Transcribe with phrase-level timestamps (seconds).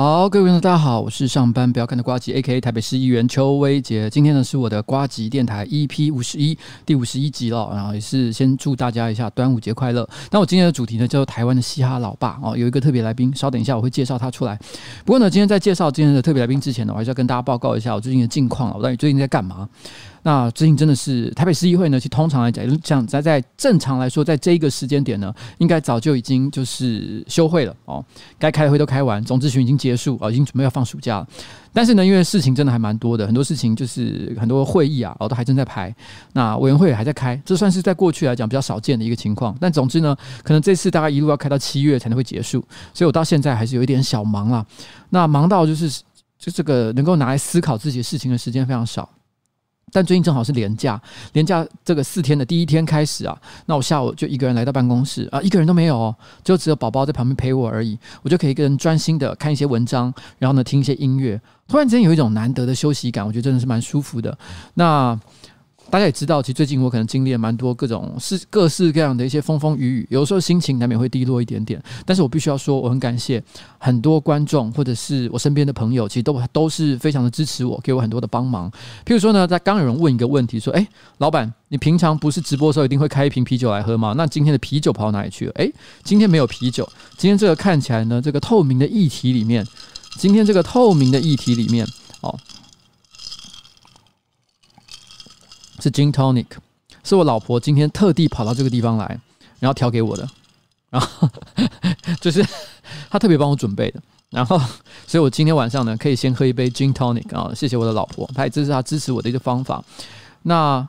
[0.00, 4.08] 好，各位观众，大家好，我是上班不要看的瓜吉，A.K.A 台北市议员邱威杰。
[4.08, 10.08] 今天呢是我的瓜吉电台 EP 五十一第五十一集了，然后也是先祝大家一下端午节快乐。
[10.30, 14.56] 那我今天的主题呢叫做台湾的嘻哈老爸哦，有一个特别来宾，稍等一下我会介绍他出来。
[15.04, 18.76] 不过呢，今天在介绍今天的特别来宾之前呢，我还是要跟大家报告一下我最近的近况了。
[18.76, 19.68] 我到底最近在干嘛？
[20.22, 28.04] 那最近真的是台北市议会呢，其实通常来讲，像在在正常来说，在这一个时间点呢，应该早就已经就是休会了哦，
[28.38, 31.28] 该开的会都开完，总咨询已经结束啊，已经准备要放暑假了。
[31.72, 35.94] 但是呢，因为事情真的还蛮多的，很多事情就是很多会议啊，哦都还正在排，
[36.32, 39.56] 那委员会也还在开，这算是在过去来讲比较少见的一个情况。
[39.60, 44.66] 但总之呢，可能这次大概一路要开到七月才能会结束，所以我到现在还是有一点小忙啊。
[45.10, 45.88] 那忙到就是
[46.38, 49.08] 就这个能够拿来思考自己的事情的时间非常少。
[49.92, 51.00] 但最近正好是连假，
[51.32, 64.36] 连假这个四天的第一天开始啊，那我下午就一个人来到办公室啊，一个人都没有哦，就只有宝宝在旁边陪我而已，我就可以一个人专心的看一些文章，然后呢听一些音乐，突然之间有一种难得的休息感，我觉得真的是蛮舒服的。
[64.74, 65.18] 那。
[65.90, 71.82] 大家也知道，其实最近我可能经历了蛮多各种是各式各样的一些风风雨雨，有时候心情难免会低落一点点。
[72.04, 73.42] 但是我必须要说，我很感谢
[73.78, 78.70] 很多观众或者是我身边的朋友，其实都都是非常的支持我，给我很多的帮忙。
[79.06, 80.86] 譬如说呢，在刚有人问一个问题，说：“诶，
[81.18, 84.12] 老板，你平常不是直播的时候一定会开一瓶啤酒来喝吗？
[84.14, 85.72] 那今天的啤酒跑到哪里去了？”诶，
[86.04, 86.86] 今天没有啤酒。
[87.16, 89.66] 今天这个看起来呢，这个透明的液体里面，
[90.18, 91.86] 今天这个透明的液体里面，
[92.20, 92.38] 哦。
[95.88, 96.46] 是 Gin Tonic，
[97.02, 99.18] 是我老婆今天特地跑到这个地方来，
[99.58, 100.28] 然后调给我的，
[100.90, 101.28] 然后
[102.20, 102.44] 就是
[103.08, 104.58] 她特别帮我准备的，然后
[105.06, 109.82] 所以我今天晚上呢可以先喝一杯 Gin Tonic 啊，谢谢我的老婆，她也这是她支持我的一个方法。
[110.42, 110.86] 那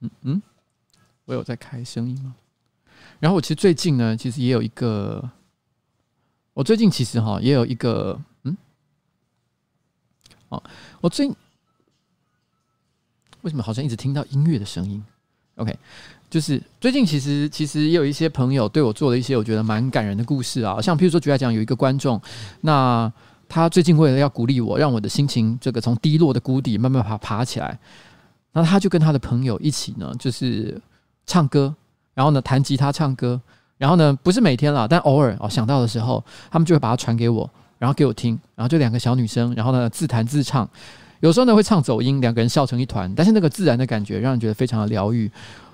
[0.00, 0.42] 嗯嗯，
[1.26, 2.34] 我有在开声音吗？
[3.20, 5.30] 然后我其实最近呢，其实也有一个，
[6.54, 8.56] 我最近其实哈也有一个嗯，
[10.48, 10.60] 哦，
[11.00, 11.30] 我最。
[13.44, 15.00] 为什么好像一直听到音乐的声音
[15.56, 15.76] ？OK，
[16.30, 22.20] 就是最近其实其实也有一些朋友对我做了一些我觉得蛮感人的故事啊，像譬如说举来讲有一个观众，
[22.62, 23.12] 那
[23.46, 27.78] 他最近为了要鼓励我，让我的心情这个从低落的谷底慢慢爬爬起来，
[28.52, 30.80] 那他就跟他的朋友一起呢，就是
[31.26, 31.72] 唱歌，
[32.14, 33.38] 然后呢弹吉他唱歌，
[33.76, 37.48] 然后呢不是每天啦，但偶尔哦想到的时候，他们就会把它传给我，
[37.78, 40.66] 然后给我听，然后就两个小女生，然后呢自弹自唱。
[41.20, 45.30] 有时候呢会唱走音，两个人笑成一团，但是那个自然的感觉让人觉得非常的疗愈。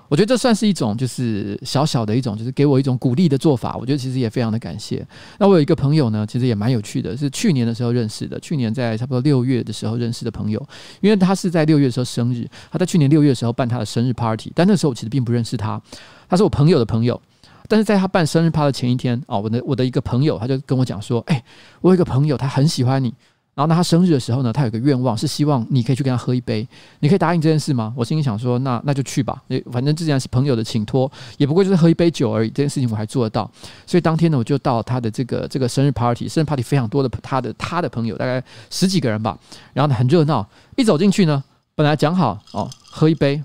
[0.07, 3.77] 我觉得这算是一种就是小小的一种，就是给我一种鼓励的做法。
[3.77, 5.07] 我觉得其实也非常的感谢。
[5.39, 10.61] 那我有一个朋友呢，其实也蛮有趣的，是去年的时候认识的，去年在差不多六月的时候认识的朋友，
[10.99, 15.81] 因为他是在六月的时候生日，他在去年六月的时候办他的生日 party，但那时候我其实并不认识他，
[16.27, 17.21] 他是我朋友的朋友，
[17.69, 21.41] 但是在他办生日 party 的前一天啊，我的我的一个朋友他就跟我讲说，哎，
[21.79, 23.13] 我有一个朋友他很喜欢你。
[23.53, 26.65] 然后那他生日的时候呢，他有个愿望是希望你可以去跟他喝一杯，
[27.01, 27.93] 你可以答应这件事吗？
[27.97, 33.49] 我心里想说，那那就去吧，反正既然是朋友的请托，也不过就是喝一杯酒而已，这件事情我还做得到。
[33.85, 39.37] 所以当天呢，我就到他的这个这个生日 party，生日 party 非常多的他的他的朋友，大概十几个人吧，
[39.73, 40.47] 然后呢很热闹。
[40.77, 41.43] 一走进去呢，
[41.75, 43.43] 本来讲好哦喝一杯，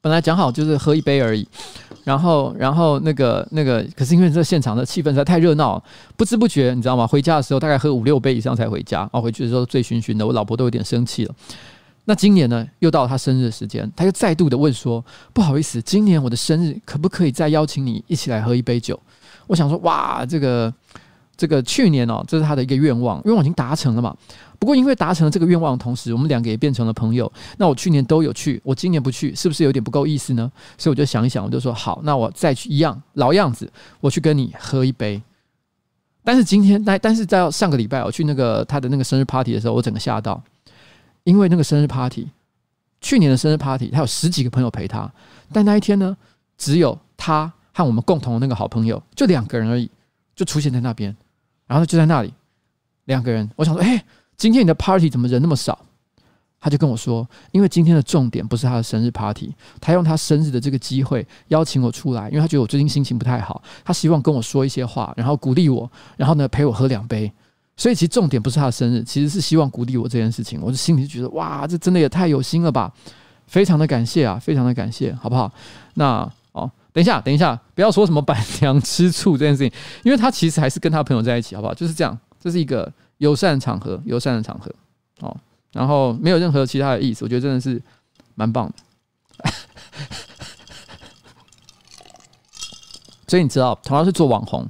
[0.00, 1.46] 本来讲好就是喝一杯而已。
[2.04, 5.82] 然后，然后那个那个，可是因为这现场的气氛实在太热闹，
[6.16, 7.06] 不知不觉你知道吗？
[7.06, 11.34] 回家的时候大概喝五六杯以上才回家，哦，回去的时候醉醺醺的，我老婆都有点生气了。
[12.04, 15.02] 那今年呢，又到了他生日的时间，他又再度的问说
[15.32, 19.00] ：“不好意思，今年我的生日可不可以再邀请你一起来喝一杯酒？”
[19.48, 20.72] 我想说，哇，这个。
[21.36, 24.16] 这个去年哦，这是他的一个愿望，愿望已经达成了嘛。
[24.58, 27.30] 不过因为达成了这个愿望的同时，我们两个也变成了朋友。
[27.58, 30.50] 那我去年都有去，我今年不去，是不是有点不够意思呢？
[30.78, 33.70] 所以我就想一想，我就说好，那我再去一样老样子，
[34.00, 35.20] 我去跟你喝一杯。
[36.22, 40.42] 但是今天，但但是在上个礼拜我去那个他的那个生日 party 的时候，我整个吓到，
[41.24, 42.28] 因为那个生日 party，
[43.02, 45.12] 去年的生日 party，他有十几个朋友陪他，
[45.52, 46.16] 但那一天呢，
[46.56, 49.90] 只有他和我们共同的那个好朋友，就两个人而已，
[50.34, 51.14] 就出现在那边。
[51.74, 52.32] 然后就在那里，
[53.06, 54.00] 两个人，我想说，哎，
[54.36, 55.76] 今天你的 party 怎么人那么少？
[56.60, 67.28] 他就跟我说，因为今天的重点不是他的生日 party，他用他生日的这个机会邀请我出来，因为他觉得我最近心情不太好，他希望跟我说一些话，然后鼓励我，然后呢陪我喝两杯。
[67.76, 70.60] 所以其实重点不是他的生日，其实是希望鼓励我这件事情。
[70.62, 72.92] 我就心里就觉得，哇，这真的也太有心了吧！
[73.48, 75.52] 非常的感谢啊，非常的感谢，好不好？
[75.94, 76.70] 那哦。
[76.94, 81.74] 等一下，等一下，不要说什么板娘吃醋这件事情，因为他其实还是跟他朋友在一起，好不好？
[81.74, 84.72] 就是这样，这是一个友善的场合，友善的场合。
[85.20, 85.36] 哦，
[85.72, 87.82] 然后没有任何其他的意思，我觉得真的是
[88.36, 88.74] 蛮棒的。
[93.26, 94.64] 所以你知道，同样是做网红，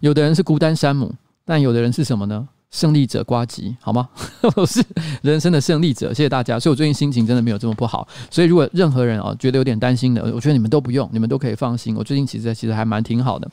[0.00, 1.14] 有的人是孤单山姆，
[1.46, 2.46] 但有的人是什么呢？
[2.70, 4.08] 胜利者呱吉，好吗？
[4.54, 4.84] 我是
[5.22, 6.58] 人生的胜利者，谢谢大家。
[6.58, 8.06] 所以我最近心情真的没有这么不好。
[8.30, 11.96] 所以如果任何人啊觉得有点担心的，我觉得你们都不用，你们都可以放心。
[11.96, 13.50] 我最近其实其实还蛮挺好的，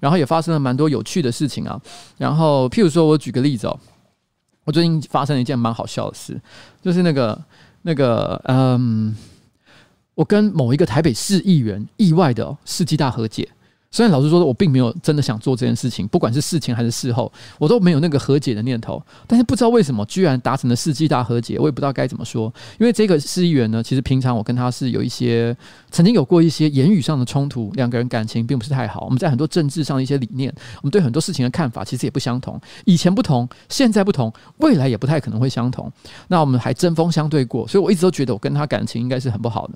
[0.00, 1.80] 然后也发生了蛮多有趣的事情啊。
[2.18, 3.78] 然后譬如说我举个例子哦，
[4.64, 6.40] 我最近发生了一件蛮好笑的事，
[6.82, 7.40] 就是那个
[7.82, 9.16] 那个嗯，
[10.16, 13.48] 我跟某一个台北市议员意外的，世纪大和解。
[13.90, 19.02] 虽然老实说，我并没有真的想做这件事情，不管是事前还是事后，我都没有那个和解的念头。
[19.26, 22.52] 但是不知道为什么，居然达成了世纪大和解，我也不知道该怎么说。
[22.78, 25.56] 因为这个市议员呢，其实平常我跟他是有一些
[25.90, 29.04] 曾经有过一些言语上的冲突，两个人感情并不是太好。
[29.04, 30.52] 我们在很多政治上的一些理念，
[30.82, 32.60] 我们对很多事情的看法其实也不相同。
[32.84, 35.90] 以前不同，现在不同，未来也不太可能会相同。
[36.28, 39.74] 那我们还针锋相对过，所以我一直都觉得我跟他感情应该是很不好的。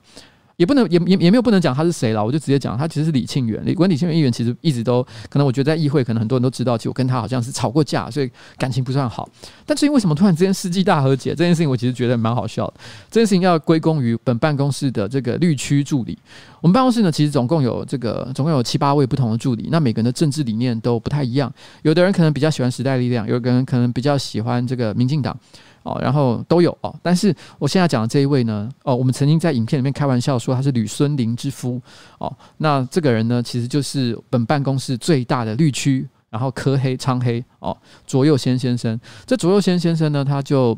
[0.60, 3.62] 也不能也也也没有不能讲他是谁了，我就直接讲他其实是李庆元。
[3.64, 9.26] 李关李庆元议员其实一直都可能，我觉得在议会可能很多人都知道，其实我跟他好像是吵过架，所以感情不算好。
[9.64, 11.30] 但最近为什么突然之间世纪大和解？
[11.30, 12.74] 这件事情我其实觉得蛮好笑的。
[13.10, 16.18] 这件事情要归功于本办公室的这个绿区助理。
[16.60, 21.50] 我们办公室呢，其实总共有这个总共有七八位不同的助理，那每个人的政治理念都不太一样。
[21.80, 25.34] 有的人可能比较喜欢时代力量，有的人可能比较喜欢这个民进党。
[25.82, 31.80] 哦，然后都有哦，但是我现在讲的这一位呢，哦，我们曾经在影片里面开玩笑说他是吕孙林之夫
[32.18, 39.00] 哦，那这个人呢，其实就是本办公室最大的绿区，然后柯黑昌黑哦，卓又先先生。
[39.24, 40.76] 这卓又先先生呢，他就，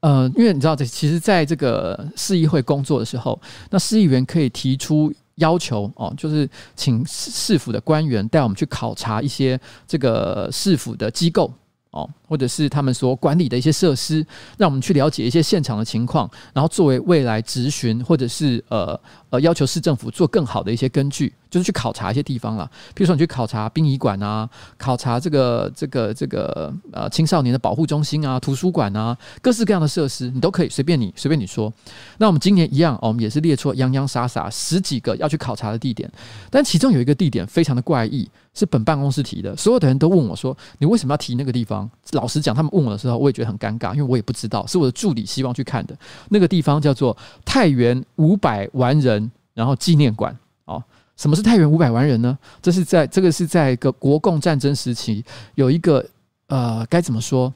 [0.00, 11.52] 呃，因为你知道，这其实在这个市议会工作的时候，那市议员可以提出要求哦，就是请市府的官员带我们去考察一些这个市府的机构。
[11.90, 14.26] 哦，或者是他们所管理的一些设施，
[14.58, 19.00] 让我们去了解一些现场的情况，然后作为未来质询或者是呃
[19.30, 22.68] 呃要求市政府做更好的一些根据，就是去考察一些地方了。
[22.92, 31.72] 比如说你去考察殡仪馆啊，考察这个这个这个呃青少年的保护中心啊、图书馆啊，各式各样的设施，你都可以随便你随便你说。
[32.18, 36.10] 那我们今年一样，我们也是列出洋洋洒洒十几个要去考察的地点，
[36.50, 38.28] 但其中有一个地点非常的怪异。
[38.56, 45.94] 是本办公室提的，所有的人都问我说：“你为什么要提那个地方？”老老实讲，他们问我的时候，我也觉得很尴尬，因为我也不知道，是我的助理希望去看的。
[46.30, 47.14] 那个地方叫做
[47.44, 50.34] 太原五百万人，然后纪念馆。
[50.64, 50.82] 哦，
[51.18, 52.38] 什么是太原五百万人呢？
[52.62, 55.22] 这是在这个是在一个国共战争时期，
[55.54, 56.02] 有一个
[56.46, 57.52] 呃，该怎么说？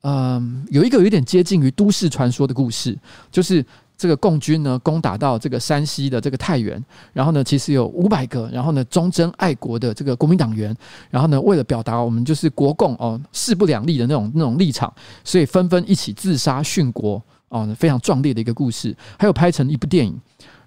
[0.00, 2.98] 嗯、有一个有点接近于都市传说的故事，
[3.30, 3.64] 就是。
[3.96, 10.76] 这个共军呢，攻打到这个山西的这个太原，然后呢，其实有五百个，然后呢，忠贞爱国的这个国民党员，
[11.10, 14.92] 然后呢，为了表达我们就是国共哦势不两立的那种那种立场，
[15.24, 20.14] 所以纷纷一起自杀殉国哦，非常壮烈的一个故事，还有拍成一部电影。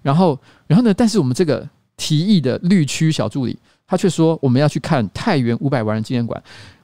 [0.02, 3.56] 然后，然后呢，但是我们这个提议的绿区小助理，
[3.86, 6.42] 他却说我们要去看太原五百万人纪念馆。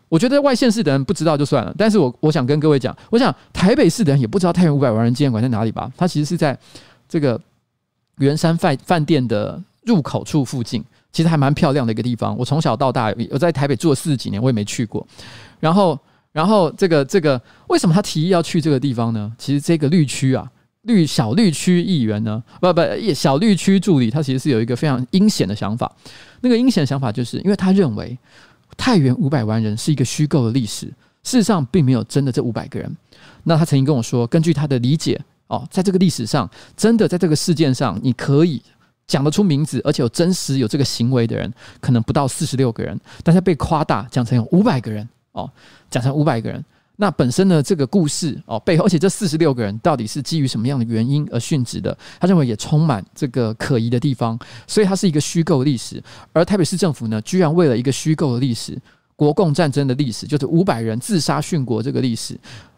[0.09, 5.91] 我觉得外县市的人不知道就算了，但是我我想跟各位讲，我想台北市的人也不知道太原五百万人纪念馆在哪里吧？
[5.97, 6.57] 它其实是在
[7.09, 7.41] 这个
[8.19, 12.39] 圆山饭饭店的入口处附近，其实还蛮漂亮的一个地方。
[12.39, 15.05] 我从小到大，我在台北住了四十几年，我也没去过。
[15.59, 15.99] 然后，
[16.31, 19.33] 然后这个这个为什么他提议要去这个地方呢？
[19.37, 20.49] 其实这个绿区啊，
[20.83, 22.81] 绿小绿区议员呢，不不，
[23.13, 25.91] 小绿区助理，他其实是有一个非常阴险的想法。
[26.43, 28.17] 那个阴险的想法就是因为他认为。
[28.77, 30.87] 太原五百万人是一个虚构的历史，
[31.23, 32.97] 事实上并没有真的这五百个人。
[33.45, 38.61] 那他曾经跟我说，根据他的理解，哦，在这个历史上，真的在这个事件上，你可以
[39.07, 45.51] 讲得出名字，而且有真实有这个行为的人，可能不到四十六个人，但是被夸大讲成有五百个人，哦，
[45.91, 46.65] 讲成五百个人。
[46.99, 51.97] 那本身呢，这个故事哦背后，而且这四十六个人到底是基于什么样的原因而殉职的？
[52.19, 56.03] 他认为也充满这个可疑的地方，所以它是一个虚构历史。
[56.33, 58.81] 而台北市政府呢，居然为了一个虚构的历史，
[59.15, 62.35] 国共战争的历史，就是五百人自杀殉国这个历史，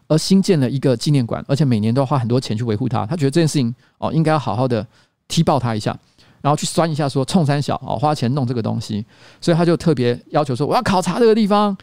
[0.09, 3.05] 而新建了一个纪念馆，而且每年都要花很多钱去维护它。
[3.05, 4.85] 他觉得这件事情哦，应该要好好的
[5.29, 5.97] 踢爆他一下，
[6.41, 9.05] 然后去酸一下说冲三小哦，花钱弄这个东西，
[9.39, 11.77] 所以他就特别要求说我要考察这个地方。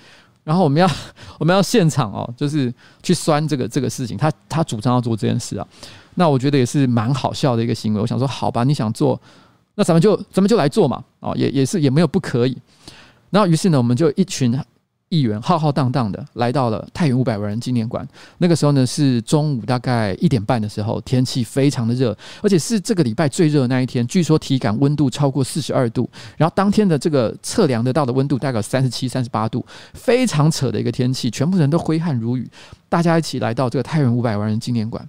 [0.47, 0.89] 然后我们要
[1.41, 2.73] 我们要现场哦，就是
[3.03, 5.67] 去酸这个这个事情，他他主张要做这件事啊，
[6.15, 8.01] 那我觉得也是蛮好笑的一个行为。
[8.01, 9.21] 我想说，好吧，你想做，
[9.75, 12.57] 那咱们就咱们就来做嘛，哦，也也是也没有不可以。
[13.31, 14.57] 然后于是呢，我们就一群
[15.09, 18.07] 议员浩浩荡荡的来到了太原五百万人纪念馆。
[18.39, 24.05] 那个时候呢，是中午大概一点半的时候，天气非常的热，而且是这个礼拜最热的那一天。
[24.09, 32.51] 据说体感温度超过四十二度，然后当天的这个测量得到的温度大概三十七、三十八度，非常扯的一个天气，全部人都挥汗如雨。
[32.89, 35.09] 大家一起来到这个太原五百万人纪念馆。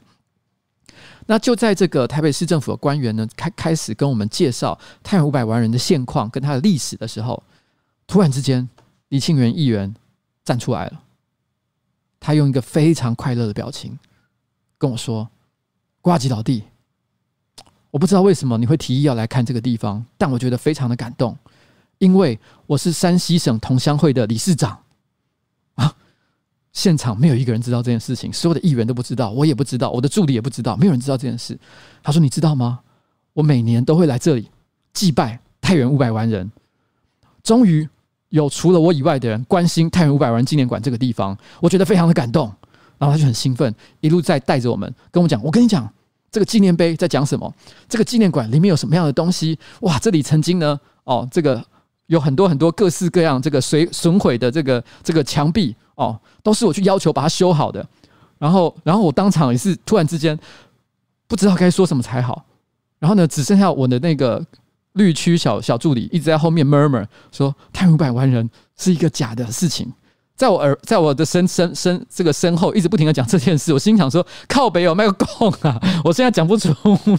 [1.26, 7.42] 那就在这个台北市政府的官员呢，开开始跟我们介绍太原五百万人的现况跟他的历史的时候，
[8.06, 8.70] 突然之间。
[9.10, 9.96] 李庆元议员
[10.44, 11.04] 站出来了，
[12.20, 13.98] 他用一个非常快乐的表情
[14.78, 15.30] 跟我说
[16.02, 16.64] ：“呱吉老弟，
[17.92, 21.38] 我不知道为什么你会提议要来看这个地方，但我觉得非常的感动，
[22.00, 24.78] 因为我是山西省同乡会的理事长
[25.76, 25.96] 啊！
[26.74, 31.58] 现场没有一个人知道这件事情，所有的议员都不知道，我也不知道，我的助理也不知道，没有人知道这件事。
[32.04, 32.82] 他说：‘你知道吗？
[33.34, 34.52] 我每年都会来这里
[34.94, 36.52] 祭拜太原五百万人，
[37.42, 37.88] 终于。’”
[38.30, 42.52] 有除了我以外的人关心太原五百万纪念馆这个地方，我觉得非常的感动。
[43.00, 45.88] 然后他就很兴奋，一路在带着我们跟我讲：“我跟你讲，
[46.32, 47.54] 这个纪念碑在讲什么？
[47.88, 49.60] 这个纪念馆里面有什么样的东西？
[49.82, 51.64] 哇，这里曾经呢，哦，这个
[52.08, 57.88] 有很多很多各式各样这个损损毁的这个这个墙壁哦，都是我去要求把它修好的。
[58.40, 60.36] 然后，然后我当场也是突然之间
[61.28, 62.44] 不知道该说什么才好。
[62.98, 64.44] 然后呢，只剩下我的那个。”
[64.98, 69.94] 绿区小小助理一直在后面 murmur 说：“太五百万人是一个假的事情。”
[70.36, 73.74] 在我耳，在我的身身身这个身后，一直不停的讲这件事。
[73.74, 75.82] 我心想说：“靠北有没有空啊？
[76.06, 76.72] 我现在讲不出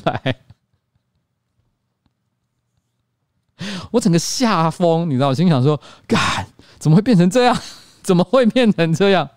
[0.05, 0.37] 来。”
[3.91, 5.29] 我整个吓疯，你知道？
[5.29, 6.47] 我心想说：“干，
[6.79, 7.59] 怎么会变成这样？
[8.03, 9.29] 怎么会变成这样？”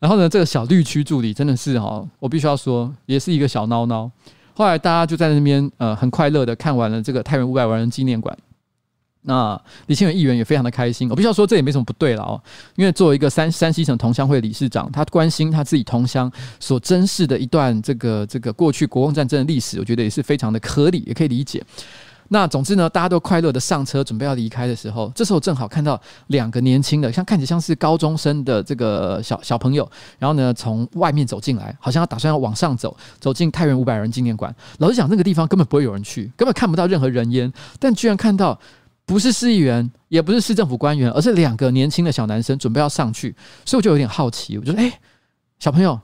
[0.00, 4.10] 然后呢，这个小绿区助理真的是哈，我必须要说，也是一个小孬孬。
[4.54, 8.36] 后来大家就在那边呃很快乐的看完了这个太原五百万人纪念馆。
[9.26, 11.08] 那李庆元议员也非常的开心。
[11.08, 12.38] 我必须要说，这也没什么不对了哦，
[12.76, 16.30] 因为作为一个山山西省同乡会理事长，他关心他自己同乡
[16.60, 21.64] 所珍视的一段这个这个过去国共战争的历史，我觉得也是非常的合理，也可以理解。
[22.28, 29.88] 那总之呢，大家都快乐的上车，准备要离开的时候，这时候正好看到两个年轻的，像看起来像是高中生的这个小小朋友，
[30.18, 34.54] 然后呢从外面走进来，好像要打算要往上走，走进太原五百人纪念馆。
[34.78, 38.58] 老实讲，那个地方根本不会有人去，根本看不到任何人烟，但居然看到
[39.04, 44.98] 不是市议员，也不是市政府官员，而是两个年轻的小男生准备要上去，所以我就有点好奇，我就说：“哎，
[45.58, 46.00] 小朋友，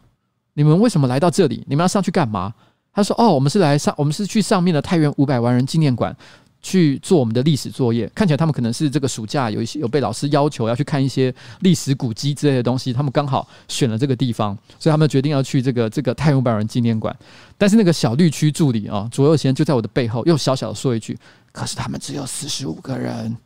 [0.53, 1.65] 你们为什么来到这里？
[1.67, 2.53] 你们要上去干嘛？”
[2.93, 6.15] 他说：“哦，我们是来上，我们是去上面的太原五百万人纪念馆
[6.61, 8.11] 去做我们的历史作业。
[8.15, 17.17] 看起来他们可能是这个暑假有一些有被老师要求要去看一些历史古迹之类的东西，他们刚好选了这个地方，所以他们决定要去这个这个太原五百万人纪念馆。
[17.57, 21.17] 但是那个小绿区助理啊，左右贤就在我的背后又小小的说一句
[21.53, 23.37] ：‘可是他们只有四十五个人。’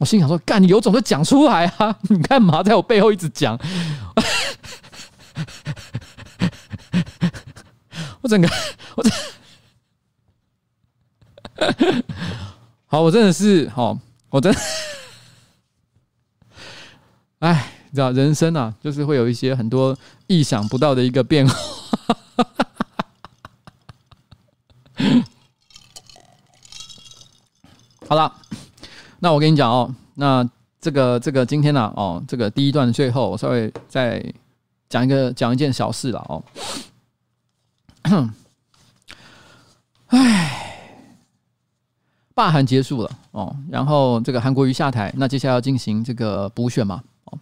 [0.00, 1.94] 我心想说：‘干，你有种就讲出来啊！
[2.08, 3.58] 你干嘛在我背后一直讲？’
[8.20, 8.48] 我整个，
[8.96, 9.12] 我整，
[12.86, 13.98] 好，我真的是，好，
[14.30, 14.54] 我真，
[17.38, 19.96] 哎，你知道人生啊，就是会有一些很多
[20.26, 21.54] 意想不到的一个变化。
[28.08, 28.34] 好了，
[29.20, 30.48] 那我跟你讲哦，那
[30.80, 34.24] 这个这个今天呢、啊，哦，这个第一段最后，我稍微再
[34.88, 36.42] 讲一个讲一件小事了哦。
[38.08, 38.30] 哼
[40.08, 40.74] 唉，
[42.34, 47.02] 罢韩结束了哦，然后这个韩国瑜下台，那接下来要进行这个补选嘛？
[47.24, 47.38] 哦，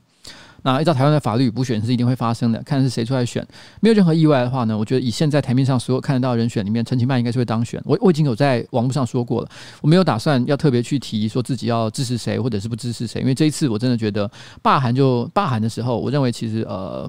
[0.63, 3.47] 那依照台湾的法律，补选是一定会发生的，看是谁出来选。
[3.81, 7.81] 没有任何意外的话呢，我觉得以现在台面上所有看得到人选里面，陈其迈应该是会当选。
[7.85, 9.49] 我我已经有在网络上说过了，
[9.81, 14.29] 我没有打算要特别去提说自己要支持谁或者是不支持谁，因为这一次我真的觉得
[14.61, 17.09] 罢韩就罢韩的时候，我认为其实呃。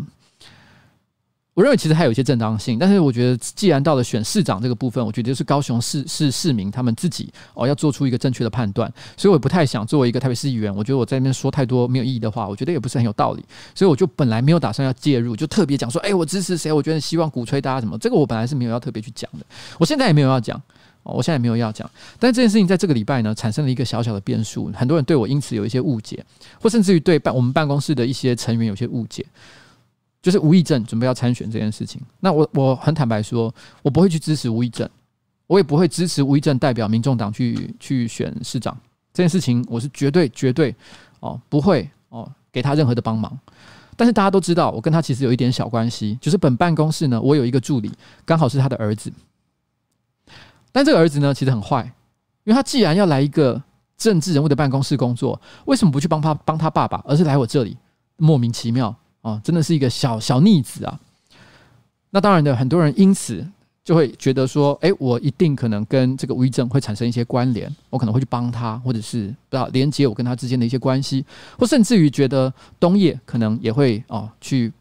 [1.57, 19.43] 我认为其实还有一些正当性，但是我觉得既然到了选市长这个部分，我觉得就是高雄市市市民他们自己哦要做出一个正确的判断，所以我不太想作为一个台北市议员，我觉得我在那边说太多没有意义的话，我觉得也不是很有道理，所以我就本来没有打算要介入，就特别讲说，哎，我支持谁，我觉得希望鼓吹大家什么，这个我本来是没有要特别去讲的，
[19.79, 20.61] 我现在也没有要讲，
[21.01, 26.23] 我现在也没有要讲，但是这件事情在这个礼拜呢产生了一个小小的变数，很多人对我因此有一些误解，
[26.61, 29.25] 或甚至于对办我们办公室的一些成员有些误解。
[30.27, 34.85] 就是吴益政准备要参选这件事情，那我我很坦白说，我不会去支持吴益政，
[35.47, 38.77] 我也不会支持吴益政代表民众党去去选市长
[39.13, 40.75] 这件事情，我是绝对绝对
[41.21, 43.39] 哦不会哦给他任何的帮忙。
[43.95, 47.89] 但是大家都知道，我跟他其实有一点小关系，就是本办公室呢，我有一个助理，
[48.25, 49.09] 刚好是他的儿子。
[50.73, 51.85] 但这个儿子呢，其实很坏，
[52.43, 53.63] 因为他既然要来一个
[53.97, 57.77] 政治人物的办公室工作，为什么不去帮他帮他爸爸，而是来我这里？
[58.17, 58.93] 莫名其妙
[59.27, 60.97] 啊，真的是一个小小逆子啊！
[62.11, 63.45] 那当然的，很多人因此
[63.83, 71.25] 就会觉得说，哎，我一定可能跟这个吴益政会产生一些关联，我可能会去帮他，或者是不知道连接我跟他之间的一些关系，
[71.59, 74.71] 或甚至于觉得东叶可能也会哦去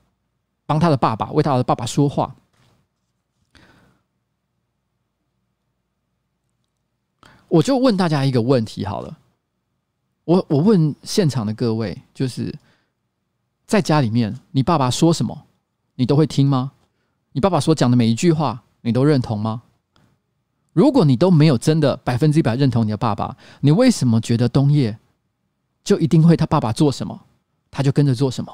[0.64, 2.33] 帮他的爸爸，为他的爸爸说话。
[7.49, 9.18] 我就问大家一个问题好了，
[10.25, 12.55] 我我问现场的各位，就是
[13.66, 15.46] 在家里面，你爸爸说什么，
[15.96, 16.72] 你都会听吗？
[17.33, 19.62] 你爸爸所讲的每一句话，你都认同吗？
[20.72, 24.96] 如果你都没有真的百分之一百认同你的爸爸，你为什么觉得东叶
[25.83, 27.20] 就一定会他爸爸做什么，
[27.70, 28.52] 他就跟着做什么，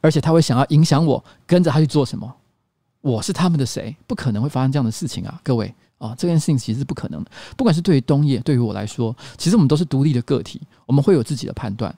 [0.00, 2.34] 而且他会想要影响我，跟着他去做什么？
[3.02, 3.94] 我是他们的谁？
[4.06, 5.74] 不可能会发生这样的事情啊，各位。
[5.98, 7.30] 啊，这件事情其实是不可能的。
[7.58, 11.94] 不管是对于东叶，对于我来说，其实我们都是独立的个体，我们会有自己的判断。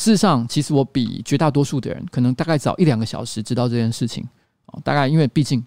[0.00, 4.26] 事实上，其实我比绝大多数的人可能大概早一两个小时知道这件事情。
[4.64, 5.62] 啊，大概因为毕竟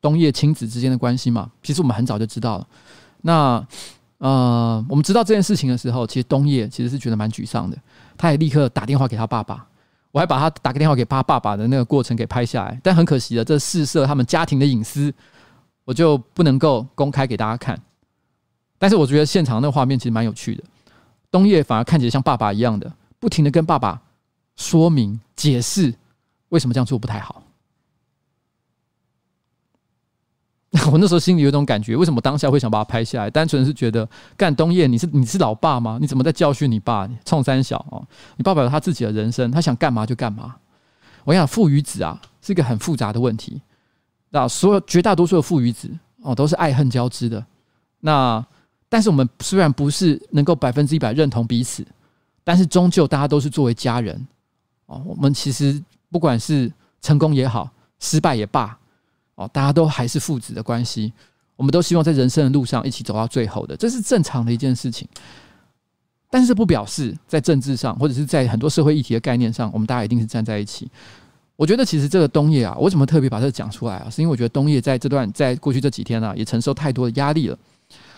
[0.00, 2.66] 东叶亲子之间的关系嘛，其实我们很早就知道了。
[3.20, 3.66] 那
[4.16, 7.76] 呃，我们知道这件事情的时候，其实东叶其实是觉得蛮沮丧的。
[8.16, 9.66] 他也立刻打电话给他爸爸，
[10.10, 12.80] 我还把他打个电话给他爸爸的那个过程给拍下来。
[12.82, 15.12] 但很可惜的，这事涉他们家庭的隐私。
[15.84, 17.78] 我就不能够公开给大家看，
[18.78, 20.64] 但是我觉得现场那画面其实蛮有趣的。
[21.34, 24.00] 东叶反而看起来像爸爸一样的，不停的跟爸爸
[24.54, 25.92] 说明解释
[26.50, 27.42] 为什么这样做不太好。
[30.92, 33.28] 我那时候心里有种感觉，为什么当下会想把它拍下来？
[33.28, 35.98] 单纯是觉得，干东叶，你是你是老爸吗？
[36.00, 37.10] 你怎么在教训你爸？
[37.24, 37.98] 冲三小啊！
[38.36, 40.54] 你爸爸有他自己的人生，他想干嘛就干嘛。
[41.24, 43.60] 我跟你讲，父与子啊，是一个很复杂的问题。
[44.30, 45.90] 那所有绝大多数的父与子
[46.22, 47.44] 哦，都是爱恨交织的。
[47.98, 48.44] 那
[48.88, 51.84] 但是我们虽然不是能够百分之一百认同彼此，
[52.44, 54.26] 但是终究大家都是作为家人
[54.86, 55.02] 哦。
[55.04, 56.70] 我们其实不管是
[57.00, 58.78] 成功也好，失败也罢
[59.34, 61.12] 哦，大家都还是父子的关系。
[61.56, 65.08] 我们都希望在人生的路上一起走到最后的，这是正常的一件事情。
[66.30, 70.90] 但是不表示在政治上或者是在很多社会议题的概念上，我们大家一定是站在一起。
[71.54, 74.10] 我觉得其实这个东叶啊，我为什么特别把这讲出来啊？
[74.10, 77.56] 是因为我觉得东叶在这段在过去这几天啊，也承受太多的压力了。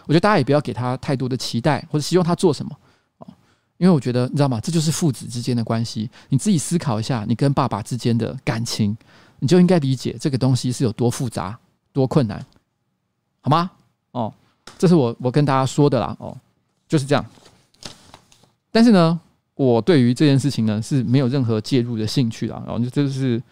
[0.06, 2.76] 我觉得大家也不要给他太多的期待，或者希望他做什么
[3.18, 3.28] 啊？
[3.76, 4.58] 因为我觉得你知道吗？
[4.60, 6.08] 这就是父子之间的关系。
[6.28, 8.96] 你自己思考一下，你跟爸爸之间的感情，
[9.38, 11.58] 你就应该理解这个东西是有多复杂、
[11.92, 12.44] 多困难，
[13.40, 13.70] 好吗？
[14.12, 14.32] 哦，
[14.78, 16.16] 这是我我跟大家说的啦。
[16.18, 16.36] 哦，
[16.88, 17.24] 就是这样。
[18.70, 19.20] 但是呢。
[19.58, 23.42] 我对于这件事情呢是没有任何介入的兴趣的，然后就就是，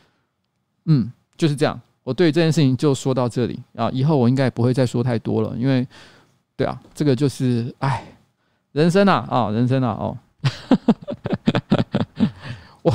[0.85, 1.81] 嗯，就是这样。
[2.03, 5.89] 我对这件事情就说到这里啊，以后我应该也不会再说太多了，因为，
[6.57, 8.05] 对啊，这个就是哎，
[8.73, 10.17] 人生啊啊，人生啊哦，
[12.83, 12.91] 我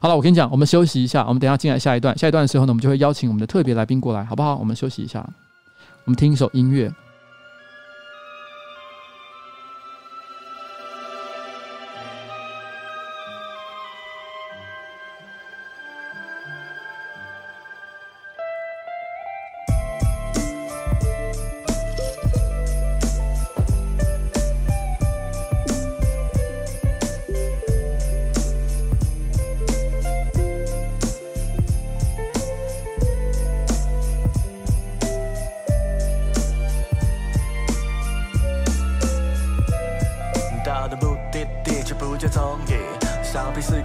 [0.00, 4.54] 好了，我跟你讲，我们休息一下，我们等下进来下一段，下一段的时候呢，我们就会邀请我们的特别来宾过来，好不好？
[4.56, 5.28] 我们休息一下，
[6.04, 6.92] 我们听一首音乐。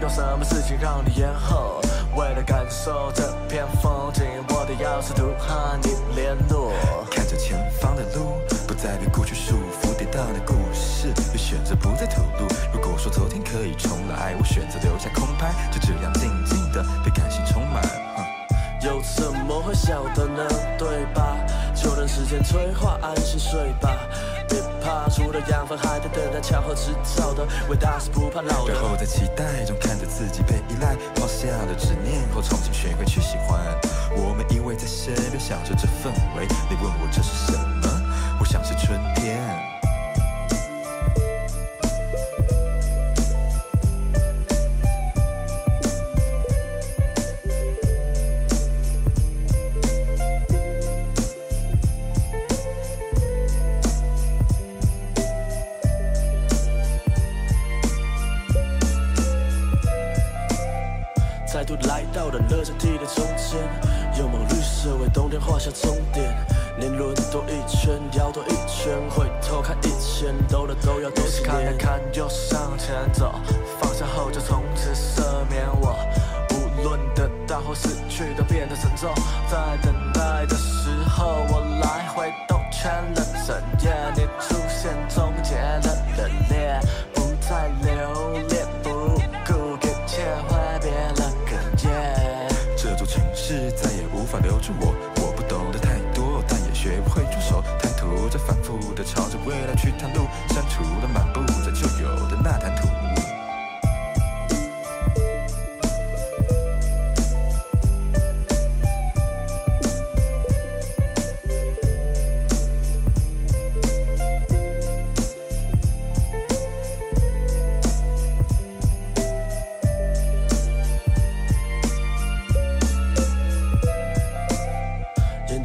[0.01, 1.81] 用什么事情让你延后？
[2.15, 6.71] 为了感受这片风景，我的要匙图和你联络。
[7.11, 12.47] 看着前方的路，不再被过去束缚，跌宕的故事又选择不再吐露。
[12.73, 17.83] 如果说昨天可以重来，我选择留下空白，就这样静静的被感情充满。
[18.81, 20.47] 又怎么会晓得呢？
[20.77, 21.35] 对吧？
[21.75, 23.91] 就让时间催化，安心睡吧。
[25.09, 33.59] 除了养分还得等待巧合制造的伟大是不怕浪费最后在期待中看着自己被依赖放下了执念后重新学会去喜欢
[34.15, 37.89] 我们依偎在身边享受这氛围你问我这是什么？
[38.39, 39.58] 我想是春天。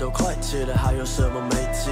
[0.04, 1.90] 都快戒了，还有什么没戒？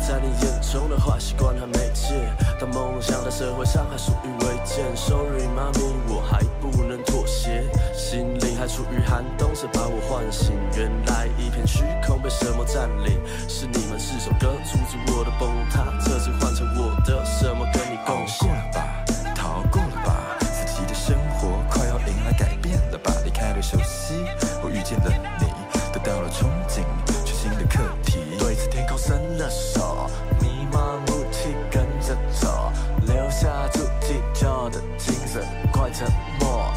[0.00, 2.14] 在你眼中的坏习惯还没戒，
[2.58, 4.96] 但梦想在社会上还属于违建。
[4.96, 10.56] Sorry，妈咪，我还不能妥协，心灵还处于寒冬，谁把我唤醒？
[10.74, 13.20] 原来一片虚空被什么占领？
[13.46, 18.48] 是你们四首歌阻止我的崩塌，这次换成我的什么跟你共享？
[18.48, 19.04] 过了吧，
[19.36, 23.12] 逃过了吧，自己的生活快要迎来改变了吧？
[23.22, 24.24] 离开了熟悉，
[24.64, 25.44] 我遇见了你，
[25.92, 27.09] 得到了憧憬。
[28.96, 32.72] 新的课题，对此天空伸了手，弥漫雾气跟着走，
[33.06, 36.08] 留下主题旧的精神，快沉
[36.40, 36.72] 默，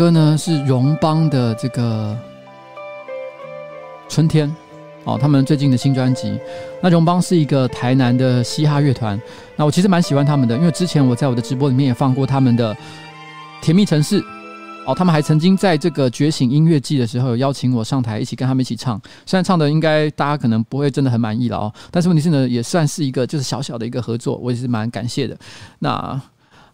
[0.00, 2.16] 歌呢是荣邦的这个
[4.08, 4.50] 春天
[5.04, 6.40] 哦，他们最近的新专辑。
[6.80, 9.20] 那荣邦是一个台南的嘻哈乐团，
[9.56, 12.74] 那我其实蛮喜欢他们的，因为之前我在我的直播里面也放过他们的
[13.60, 14.22] 《甜蜜城市》
[14.86, 25.36] 哦，他们还曾经在这个觉醒音乐季的时候有邀请我上台一起跟他们一起唱，虽然唱的应该大家可能不会真的很满意了哦，但是问题是呢，也算是一个就是小小的一个合作，我也是蛮感谢的。
[25.78, 26.18] 那。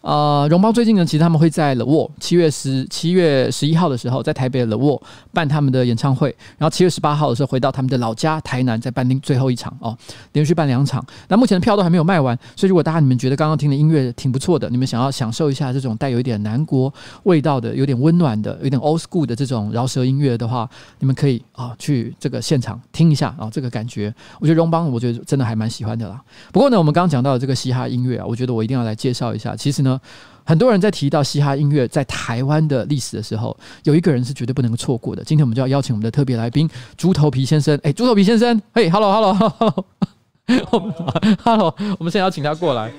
[0.06, 9.98] 呃，荣邦最近呢，其实他们会在 The Wall 七月十七月十一号的时候，在台北的 The Wall 办他们的演唱会，然后七月十八号的时候回到他们的老家台南，再办最后一场哦，
[10.30, 11.04] 连续办两场。
[11.26, 26.22] 那目前的票都还没有卖完，所以如果大家你们觉得刚刚听的音乐挺不错的，你们想要享受一下这种带有一点南国味道的、有点温暖的、有点 old school 的这种饶舌音乐的话，你们可以啊、去这个现场听一下啊、这个感觉，我觉得荣邦我觉得真的还蛮喜欢的啦。
[26.52, 29.56] 不过呢，我们刚刚讲到的这个嘻哈音乐啊，我觉得我一定要来介绍一下。
[29.56, 29.95] 其实呢。
[30.44, 35.24] 很多人在提到嘻哈音乐在台湾的历史的时候，有一个人是绝对不能够错过的。
[35.24, 37.76] 今天我们就要邀请我们的特别来宾猪头皮先生。
[37.82, 42.92] 哎，猪头皮先生，嘿，Hello，Hello，Hello，Hello， 我们现在要请他过来。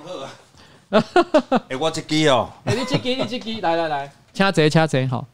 [0.89, 1.01] 哎，
[1.79, 5.25] 我这支哦，哎，你这支，你这支，来来来，掐贼，掐贼，好。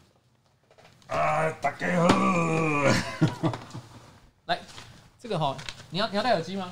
[1.08, 2.08] 啊，大家好。
[4.46, 4.60] 来，
[5.22, 5.56] 这个哈，
[5.90, 6.72] 你要你要戴耳机吗？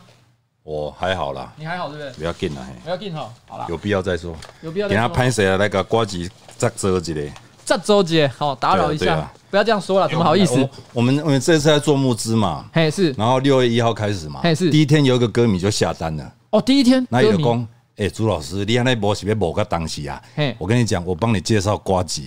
[0.63, 2.11] 我还好啦，你还好对不对？
[2.13, 4.87] 不要紧啦，不要紧哈，好了，有必要再说，有必要。
[4.87, 5.57] 给他拍谁啊？
[5.57, 7.27] 那个瓜子再周一个，
[7.65, 10.69] 再周姐，好打扰一下，不要这样说了，怎么好意思？
[10.93, 20.21] 我们我们这次在做募资嘛，嘿是，然后六月一号开始嘛，嘿是，第一天有一个歌迷就下单了，哦，第一天，那有工，哎，朱老师，你看那波是不是某个档期啊？
[20.35, 22.21] 嘿，我跟你讲，我帮你介绍瓜子。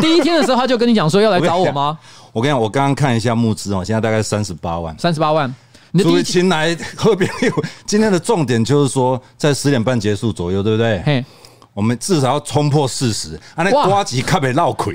[0.00, 1.96] 第一天的时候他就跟你讲说要来找我吗？
[2.34, 5.54] 我跟你讲，我刚刚看一下募资哦，现在大概三十八万，三十八万。
[6.02, 11.00] 所以请来贺边有 今天的重点就是说，在十点半结束左右，对不对？
[11.06, 11.24] 嘿，
[11.72, 13.36] 我们至少要冲破四十。
[13.54, 14.94] 啊，那瓜吉卡被闹亏。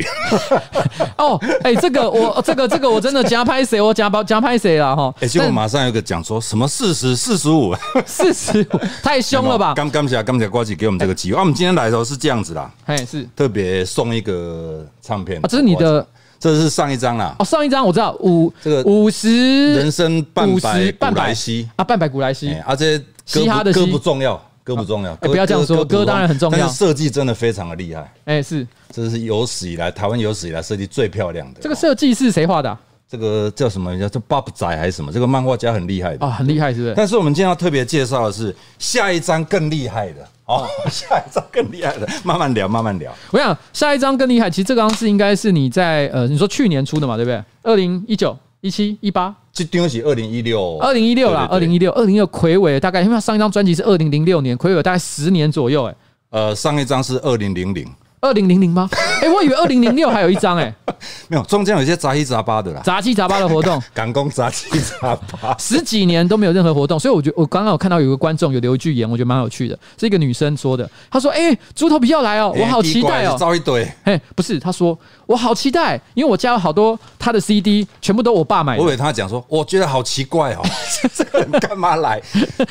[1.17, 3.79] 哦，哎，这个我这个这个我真的加拍谁？
[3.79, 5.13] 我加包加拍谁了哈？
[5.21, 7.73] 哎，结果马上有个讲说什么四十四十五，
[8.05, 9.73] 四十五太凶了吧？
[9.75, 11.37] 刚刚起来，刚起来，呱吉给我们这个机会。
[11.37, 15.39] 啊，我们今天来的时候是这样子啦，哎，是特别送一个唱片。
[15.39, 16.05] 啊，这是你的。
[16.39, 28.13] 这是上一张啦，哦，上一张我知道五这个五十人生半百古来稀啊，半百古来稀啊，这些嘻哈的歌不重要，歌不重要，不要这样说，歌当然很重要，但是设计真的非常的厉害。
[28.25, 31.59] 哎，是，这是有史以来台湾有史以来设计最漂亮的。
[31.59, 32.77] 这个设计是谁画的？
[33.11, 33.99] 这个叫什么？
[33.99, 35.11] 叫这 Bob 仔还是什么？
[35.11, 36.93] 这个漫画家很厉害的啊，很厉害，是不是？
[36.95, 43.13] 但是我们今天要特别介绍的是下一张更厉害的哦， 下一张更厉害的，慢慢聊，慢慢聊。
[43.29, 47.39] 我想下一张更厉害，其实这张是应该是你在呃，你说去年出的嘛，对不对？
[47.61, 55.95] 二零一九、一七、一八，这东西二零一六，二零一六啦，二零一六，二零一六魁伟大概，因为上一张专辑是二零零六年，魁伟大概十年左右，哎，
[56.31, 57.87] 呃，上一张是二零零零。
[58.21, 58.89] 二零零零吗？
[58.91, 60.93] 哎、欸，我以为二零零六还有一张哎、欸，
[61.29, 78.83] 没有，中间有一些杂七杂八的啦，杂七杂八的活动， 赶工杂七杂八，十几年都没有任何活动，所以我觉得我刚刚有看到有个观众有留一句言，我觉得蛮有趣的，是一个女生说的，她说：“哎、欸，猪头皮要来哦，我好期待哦。”招一堆，哎，不是，她说我好期待，因为我家有好多她的 CD，全部都我爸买的。
[78.83, 80.61] 我以为她讲说，我觉得好奇怪哦，
[81.15, 82.21] 这个人干嘛来？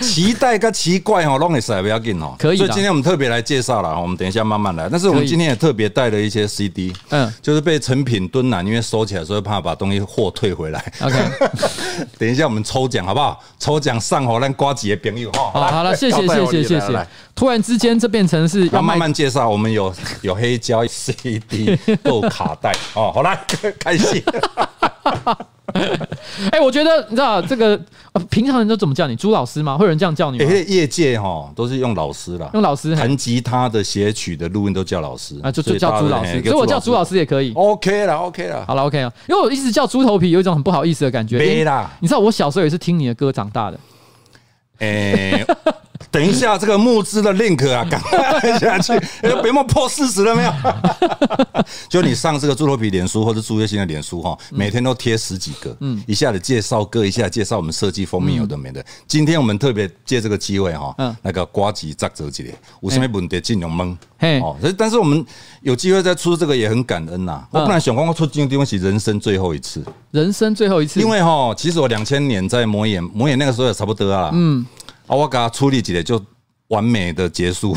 [0.00, 2.56] 期待跟奇怪哦，弄一下不要紧哦，可以。
[2.58, 4.88] 所以今天我们特别来介绍了，我们等一下慢慢来。
[4.90, 6.18] 但是我们今天也特别带了。
[6.18, 10.92] 一些 CD，嗯，就是被成品蹲难因为收起来，所以怕把东西货退回来。
[11.00, 11.16] OK，
[12.18, 13.40] 等一下我们抽奖好不好？
[13.58, 15.50] 抽奖上好，让瓜子的朋友哈。
[15.52, 17.06] 好了，谢谢谢谢谢谢。
[17.38, 19.48] 突然之间，这变成是要慢慢介绍。
[19.48, 23.12] 我们有有黑胶 CD，都有卡带哦。
[23.14, 23.40] 好啦，
[23.78, 24.20] 开心。
[26.50, 27.80] 哎，我觉得你知道这个，
[28.28, 29.14] 平常人都怎么叫你？
[29.14, 29.76] 朱老师吗？
[29.76, 30.44] 会有人这样叫你吗？
[30.66, 36.42] 业界哈都是用老师啦，用老师弹吉他的、写曲的、录音都叫老师啊，就就叫朱老师。
[36.42, 37.52] 所以我叫朱老师也可以。
[37.52, 39.12] OK 了，OK 了，好了，OK 了。
[39.28, 41.38] 因为我一直叫猪头皮，有一种很不好意思的感觉。
[41.38, 43.78] 没啦，你知道我小时候也是听你的歌长大的。
[44.80, 45.46] 哎。
[46.10, 48.92] 等一下，这个募资的 link 啊，赶快按下去！
[49.22, 50.52] 哎，别莫破四十了没有？
[51.90, 58.82] 就你上这个猪头皮脸书或者朱月新的脸书哈，每天都贴十几个，嗯，一下子介绍歌，一下介绍我们设计封面有的没的。
[59.06, 62.56] 今天我们特别借这个机会哈，嗯，那个瓜吉扎折几点？
[62.80, 63.96] 我是没问题，尽量蒙。
[64.18, 65.24] 嘿，哦，但是我们
[65.62, 67.44] 有机会再出这个也很感恩呐。
[67.50, 74.64] 我本来想光光出这个东西，人生最后一次，人生最后一次，因为哈，其实我两千年在魔眼，魔眼那个时候也差不多啊，嗯。
[75.08, 76.22] 啊，我给他处理几个就
[76.68, 77.74] 完美的结束，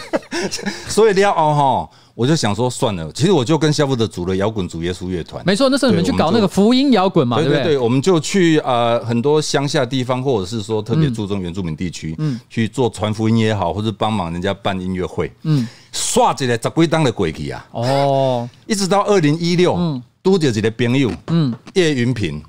[0.88, 22.42] 所以你要哦哈，我就想说算了，其实我就跟萧富德组了摇滚主耶稣乐团，没错，那时候你们去搞那个福音摇滚嘛，对对对，我们就去呃很多乡下地方，或者是说特别注重原住民地区，嗯，去做传福音也好，或者帮忙人家办音乐会，嗯，刷起来十几档的过去啊，哦，一直到二零一六，嗯，都有一个朋友，嗯，叶云平，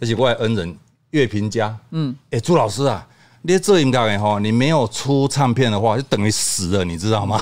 [0.00, 0.76] 而且我的恩人
[1.12, 3.06] 岳平家，嗯，哎，朱老师啊。
[3.46, 7.38] 你这应该哈，你没有出唱片的话，就等于死了，你知道吗？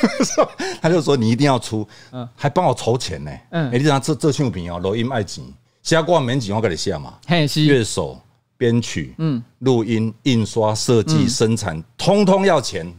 [0.80, 1.86] 他就说你一定要出，
[2.34, 3.30] 还帮我筹钱呢。
[3.50, 5.44] 嗯，哎，你讲这这唱片哦，录音爱钱，
[5.82, 7.12] 写歌免钱我给你写嘛。
[7.26, 8.18] 嘿，是乐手、
[8.56, 12.90] 编曲、嗯，录音、印刷、设计、生产，通通要钱。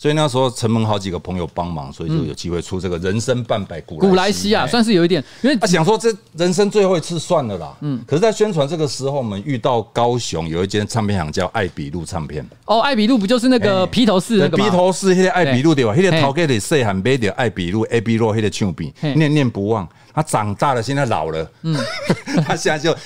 [0.00, 7.76] 所以那时候承蒙好几个朋友帮忙，所以就有机会出这个人生半百古古来稀啊，算是有一点，因为他想说这人生最后一次算了啦。
[7.80, 12.48] 嗯，可是，在宣传这个时候，我们遇到高雄有一间唱片行叫爱比路唱片。
[12.66, 15.92] 哦，爱比路不就是那个披头士那个披头士那个爱比路对吧？
[15.96, 19.88] 那个头给的细汉买的爱比路，A B 路那个唱片，念念不忘。
[20.14, 21.76] 他长大了，现在老了，嗯，
[22.46, 22.96] 他现在就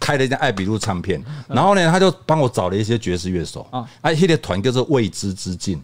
[0.00, 1.22] 开了一家爱比路唱片。
[1.46, 5.82] 然后呢，他就帮我找了一些爵士乐手啊，哎，那个团叫做未知之境。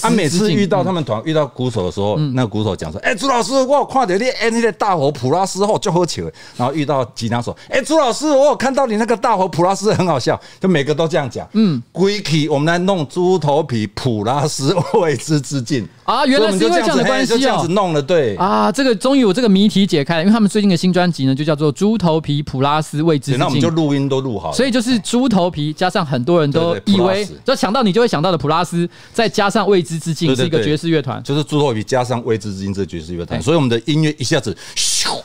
[0.00, 11.48] 他每次遇到他们团遇到鼓手的时候，那个鼓手讲说：“哎，朱老师，我有看到你哎，那个大火普拉斯后就喝起来。”然后遇到吉他手：“哎，朱老师，我有看到你那个大火普拉斯很好笑。”就每个都这样讲。
[11.54, 18.00] 嗯，归期我们来弄猪头皮普拉斯未知致敬啊，原来是因为这样的关系就这样子弄了。
[18.00, 23.36] 对啊，这个终于有这个谜题解开了，因为他们最近的新专辑呢，就叫做《猪头皮普拉斯未知之境》。
[23.40, 30.28] 那我们就录音都录好了，所以就是猪头皮加上很多人都以为，就想到你就会想到的普拉斯，再加上未知之境。
[30.38, 35.20] 是一个爵士乐团，就是猪头皮加上未知之境这个爵士乐团，所以我们的音乐一下子咻，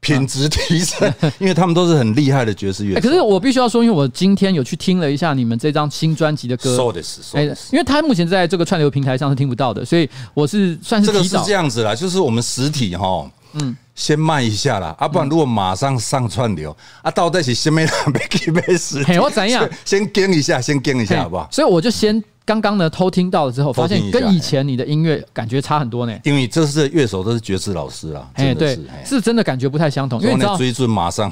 [0.00, 3.00] 品质提升， 因为他们都是很厉害的爵士乐。
[3.00, 6.92] 可是我必须要说，因为我今天有去听了一下你们这张新专辑的歌，
[7.32, 19.18] 哎，因为他目前在这个串流平台上是听不到的，所以我是算是这个是这样子啦，就是我们实体哈，嗯，先卖一下啦，啊，不然如果马上上串流啊，到底是什么人没给没实体？
[19.18, 19.66] 我怎样？
[19.84, 21.48] 先跟一下，先跟一下，好不好？
[21.50, 22.22] 所以我就先。
[22.44, 26.12] 刚刚呢，偷听到了之后，发现跟以前你的音乐感觉差很多呢。
[26.24, 30.20] 因为这是乐手都是爵士老师啊，哎，对，是真的感觉不太相同。
[30.20, 31.30] 因为你知道，追尊马上，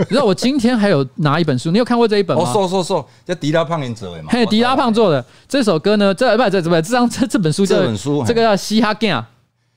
[0.00, 2.42] 你知道我今天还有拿一本书，你有看过这一本吗？
[2.42, 4.28] 哦，说说说，叫迪拉胖林哲伟嘛。
[4.30, 9.24] 嘿，迪拉胖做的这首歌呢，这不这这这张这这本书叫这本书，这个叫嘻哈 gang，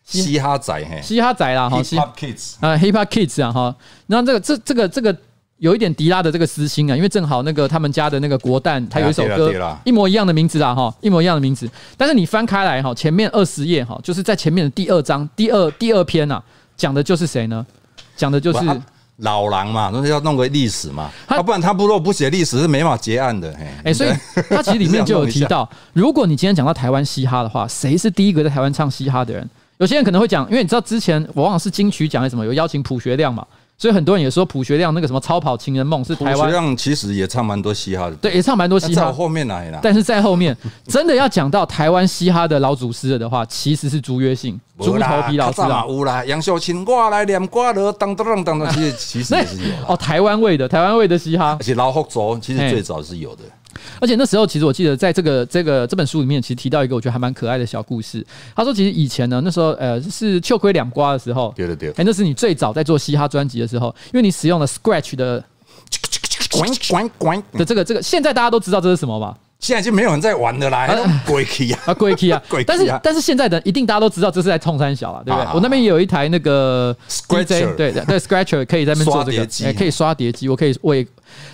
[0.04, 3.76] 嘻哈仔，嘿，嘻哈仔啦，哈，Hip Hop Kids 啊，Hip Hop Kids 啊，哈。
[4.08, 5.16] 然后这个这这个这个。
[5.64, 9.50] 有一点迪拉的这个私心啊，因为正好那个他们家的那个国蛋，他有一首歌
[9.86, 11.70] 一模一样的名字啊，哈，一模一样的名字。
[11.96, 16.44] 但是你翻开来哈，前面二十页哈，就是在前面的第二章第二第二篇呐，
[16.76, 17.66] 讲的就是谁呢？
[18.18, 18.60] 讲的就是
[19.20, 23.56] 老狼嘛，那要弄个历史嘛，要不然他不如果不写历史是没法结案的。
[23.86, 24.10] 哎，所以
[24.50, 29.50] 他其实里面就有提到， 如果你今天讲到台湾嘻哈的话，谁是第一个在台湾唱嘻哈的人？
[29.78, 36.36] 有些人可能会讲，因为你知道之前我忘了是金曲奖还是什么，有邀请朴学亮嘛，所以很多人也说卜学亮那个什么《超跑情人梦》是台湾。
[36.36, 39.12] 卜学亮其实也唱蛮多嘻哈的，对， 也唱蛮多嘻哈。
[39.12, 40.56] 后面来了，但是在后面
[40.88, 45.84] 真的要讲到台湾嘻哈的老祖师了的话，其实是朱约信、猪头皮老师啊。
[45.88, 53.44] 有啦，杨秀清我来念歌了，当当当当，其实其实也是有 哦，台湾味的台湾味的嘻哈，而且老福州其实最早是有的。
[54.00, 58.26] 而且那时候，其实我记得在这个这个这本书里面，其实提到一个我觉得还蛮可爱的小故事。
[58.56, 65.44] 他说，其实以前呢，那时候呃是秋葵两瓜的时候，对对对，哎，那是你最早在做嘻哈专辑的时候，因为你使用了 Scratch 的，
[67.52, 69.38] 的这个这个，现在大家都知道这是什么吧？
[69.64, 70.86] 现在就没有人在玩的啦，
[71.26, 75.50] 鬼 key 啊，鬼 key 啊，但是但是现在的一定大家都知道这是在冲山小啊，对不对？
[75.54, 81.08] 我那边也有一台那个 Scratcher，对对，Scratcher 可以在那边做这个，哎，可以刷碟机，我可以为。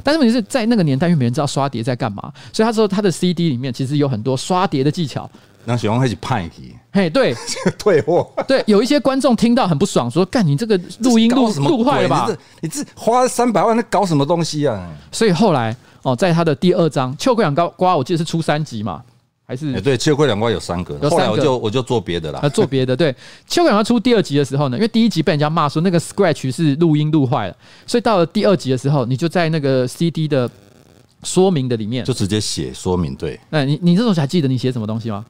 [0.04, 5.30] 但是问题是在那个年代，因为没人知道刷碟在干嘛，所以他说他的 CD 里面其实有很多刷碟的技巧。
[5.66, 7.36] 那喜欢开始派去，嘿，对，
[7.78, 8.28] 退货。
[8.48, 12.30] 对，有一些观众听到很不爽，说：“干你这个录音录录坏了吧？
[12.62, 19.04] 你这花三百万在搞什么东西啊？”所以后来哦，在他的第二章《秋葵两瓜》，我记得是出三集嘛。
[19.46, 22.48] 还是、欸、对，秋葵两瓜有三个，后来我就我就做别的啦。
[22.50, 23.12] 做别的，对。
[23.48, 27.56] 秋葵两瓜出第二集的时候呢，因为第一集被人家骂说那个 Scratch 是录音录坏了，
[27.88, 30.48] 所以到了第二集的时候，你就在那个 CD 的
[31.24, 33.16] 说明的里面，就直接写说明。
[33.16, 35.26] 对，那你你这时候还记得你写什么东西吗？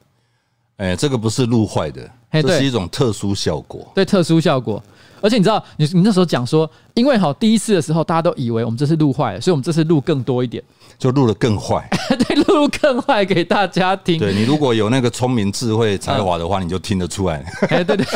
[0.80, 3.86] 哎、欸，这个不是录坏的，这是一种特殊效果。
[3.94, 4.82] 对，特殊效果。
[5.20, 10.64] 而且你知道，你你那时候讲说，因为好第一次的时候，大家都以为我们这次录坏了，所以我们这次录更多一点，
[10.98, 11.86] 就录的更坏。
[12.08, 14.18] 对，录更坏给大家听。
[14.18, 17.44] 对，你如果有那个聪明、智慧、才华的话，你就听得出来。
[17.68, 18.06] 哎，对对。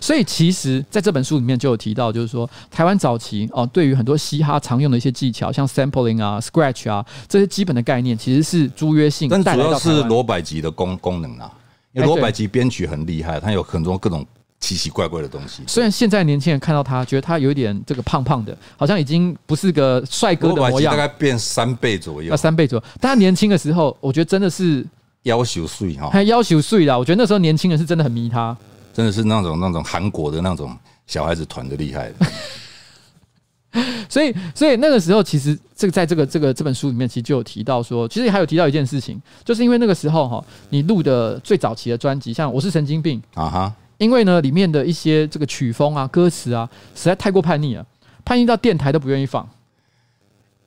[0.00, 9.28] 所以其实在这本书里面就有提到，就是说台湾早期哦，对于很多嘻哈常用的一些技巧，像 sampling 啊、scratch 啊这些基本的概念，其实是租约性。
[9.28, 11.50] 但主要是罗百吉的功功能啊，
[11.92, 14.26] 因为罗百吉编曲很厉害，他有很多各种。
[14.58, 15.62] 奇奇怪怪的东西。
[15.66, 22.32] 虽然现在年轻人看到他，觉得他有一点这个胖胖的，好像已经不是个帅哥的模样，大概变三倍左右。
[22.32, 22.84] 啊，三倍左右。
[22.98, 24.84] 但他年轻的时候，我觉得真的是
[25.24, 26.96] 要求碎哈，还夭寿岁啦。
[26.96, 28.56] 我觉得那时候年轻人是真的很迷他，
[28.96, 30.74] 真的是那种那种韩国的那种
[31.06, 32.10] 小孩子团的厉害。
[34.08, 43.74] 所以，所以那个时候，其实这个在这个这个这本书里面，其实就有提到说，其实还有提到一件事情，就是因为那个时候哈，你录的最早期的专辑，像《我是神经病》啊哈。
[43.98, 47.86] 因为呢，里面的一些这个曲风啊、歌词啊，实在太过叛逆了，
[48.24, 49.46] 叛逆到电台都不愿意放。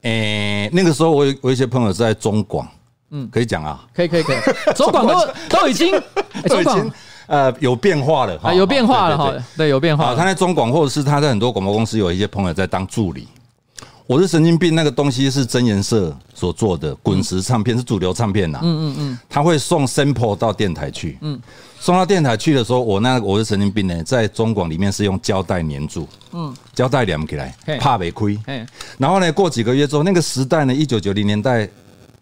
[0.01, 2.67] 诶、欸，那个时候我有我有一些朋友是在中广，
[3.09, 5.91] 嗯，可以讲啊，可以可以可以，中广都 都已经
[6.47, 6.91] 都已经
[7.29, 10.15] 呃有变化了哈，有变化了哈，对，有变化。
[10.15, 13.27] 他在中广或者是他在很多广播公司有一些朋友在当助理。
[14.07, 18.59] 我是神经病，那个东西是真颜色所做的滚石唱片，是主流唱片呐。
[18.63, 21.19] 嗯嗯嗯，他会送 sample 到电台去。
[21.21, 21.39] 嗯，
[21.79, 26.07] 送到电台去的时候，我那个我是神经病呢，在中广里面是用胶带粘住。
[26.31, 28.35] 嗯，胶带粘起来，怕没亏。
[28.97, 31.69] 然后呢，过几个月之后，那个时代呢，一九九零年代，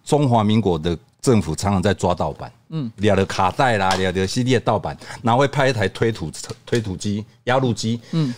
[0.04, 2.52] 中华民国的政府常常在抓盗版。
[2.70, 6.30] 嗯，抓的卡带啦，抓的 CD 的盗版，然后会派一台推土
[6.66, 8.00] 推土机、压路机。
[8.12, 8.34] 嗯。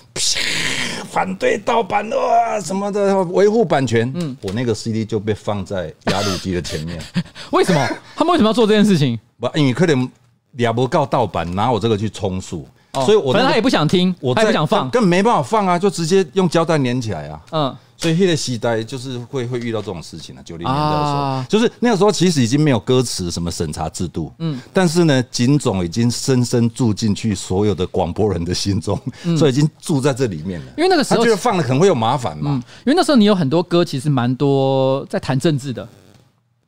[1.11, 4.11] 反对盗版哇什么的，维护版权。
[4.15, 7.01] 嗯，我那个 CD 就被放在压路机的前面。
[7.49, 7.89] 为什么？
[8.15, 9.19] 他们为什么要做这件事情？
[9.39, 10.07] 不，因为可能
[10.55, 12.67] 也不告盗版，拿我这个去充数。
[12.93, 17.41] 所以我反正他也不想听，我他也不想放，根本没办法放啊，就直接用胶带粘起来啊。
[17.51, 17.77] 嗯。
[17.99, 28.97] 所以黑的时代就是会会遇到这种事情啊，九零年代的时候，就是那个时候其实已经没有歌词什么审查制度，嗯，但是呢，警总已经深深住进去所有的广播人的心中，
[29.37, 30.67] 所以已经住在这里面了。
[30.77, 35.85] 因为那个时候他觉得放了可能会有麻烦嘛，因为那时候你有很多歌其实蛮多在谈政治的，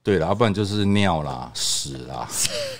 [0.04, 2.28] 对了，要不然就是尿啦、屎啦。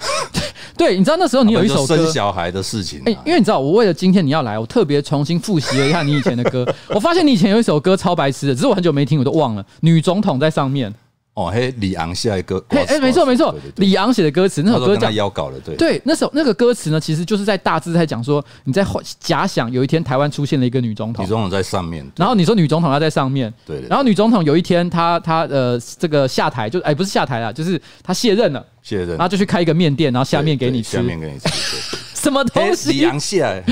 [0.76, 9.64] 对，你知道那时候你有一首歌生小孩的事情，哎，因为你知道，我为了今天你要来，我特别重新复习了一下你以前的歌， 我发现你以前有一首歌超白痴的，只是我很久没听，我都忘了。
[9.82, 10.92] 女总统在上面。
[11.34, 15.76] 哦，嘿，李昂写的歌，哎哎，没错没错，李昂写的歌词，那首歌叫邀稿了，对。
[15.78, 18.86] 对，那首那个歌词呢，其实就是在大致在讲说，你在
[19.18, 31.48] 假想有一天台湾出现了一个女总统，女总统在上面，然后你说女总统要在上面，对，然后女总统有一天她她呃这个下台就哎不是下台了，就是她卸任了，卸任，然后就去开一个面店，然后下面给你吃，下面给你吃，
[32.14, 32.92] 什么东西？
[32.92, 33.64] 李昂写。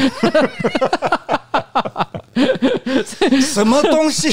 [3.41, 4.29] 什么东西？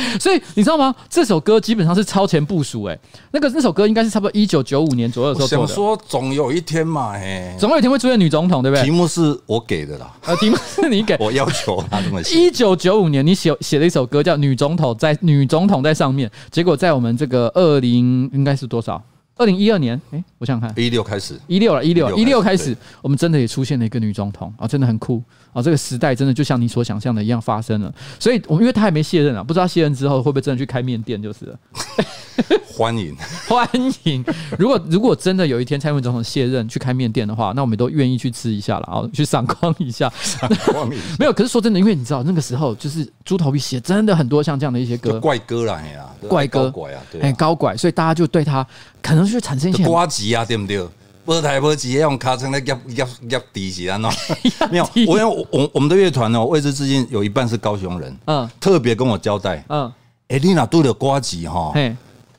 [0.20, 0.94] 所以你知道吗？
[1.08, 2.98] 这首歌基本上是超前部署，哎，
[3.32, 5.66] 那个那首歌应该是差不多一九九五年左右的时候做的。
[5.66, 8.84] 想说总有一天嘛，哎，总有一天会出现女总统，对不对？
[8.84, 12.38] 题目是我给的啦，呃， 题目是你给， 我要求他这么写。
[12.38, 19.02] 一九九五年，你写写了一首歌叫《女总统在女总统在上面》，结果在我们这个二零应该是多少？
[19.38, 25.22] 二零一二年，哎，我想想看，一六开始，一六了，一六一六开始，我们真的也出现了一个女总统啊，真的很酷
[25.56, 25.62] 啊！
[25.62, 27.90] 这个时代真的就像你所想象的一样发生了。
[28.20, 31.58] 所以，我们因为他还没卸任啊，不知道卸任之后会不会真的去开面店，就是了。
[32.76, 33.16] 欢迎
[33.48, 33.66] 欢
[34.04, 34.22] 迎！
[34.58, 40.12] 如果如果真的有一天蔡英文总统卸任去开面店的话，那我们都愿意去吃一下了啊，去赏光一下。
[40.20, 45.80] 赏光一下 没有，可是说真的，因为你知道那个时候就是猪头皮写真的很多像这样的一些歌，怪歌啦，
[46.28, 48.66] 怪歌，怪啊，哎，高拐，所以大家就对他
[49.00, 50.86] 可能就会产生一些瓜吉啊，对不对？
[51.26, 54.10] 波台波吉用卡层来压压压底起来喏，
[54.70, 59.92] 没有，我因为我我们的乐团哦，位置至今有一半是高雄人，嗯，特别跟我交代，嗯，
[60.28, 61.72] 哎，你哪度的瓜吉哈？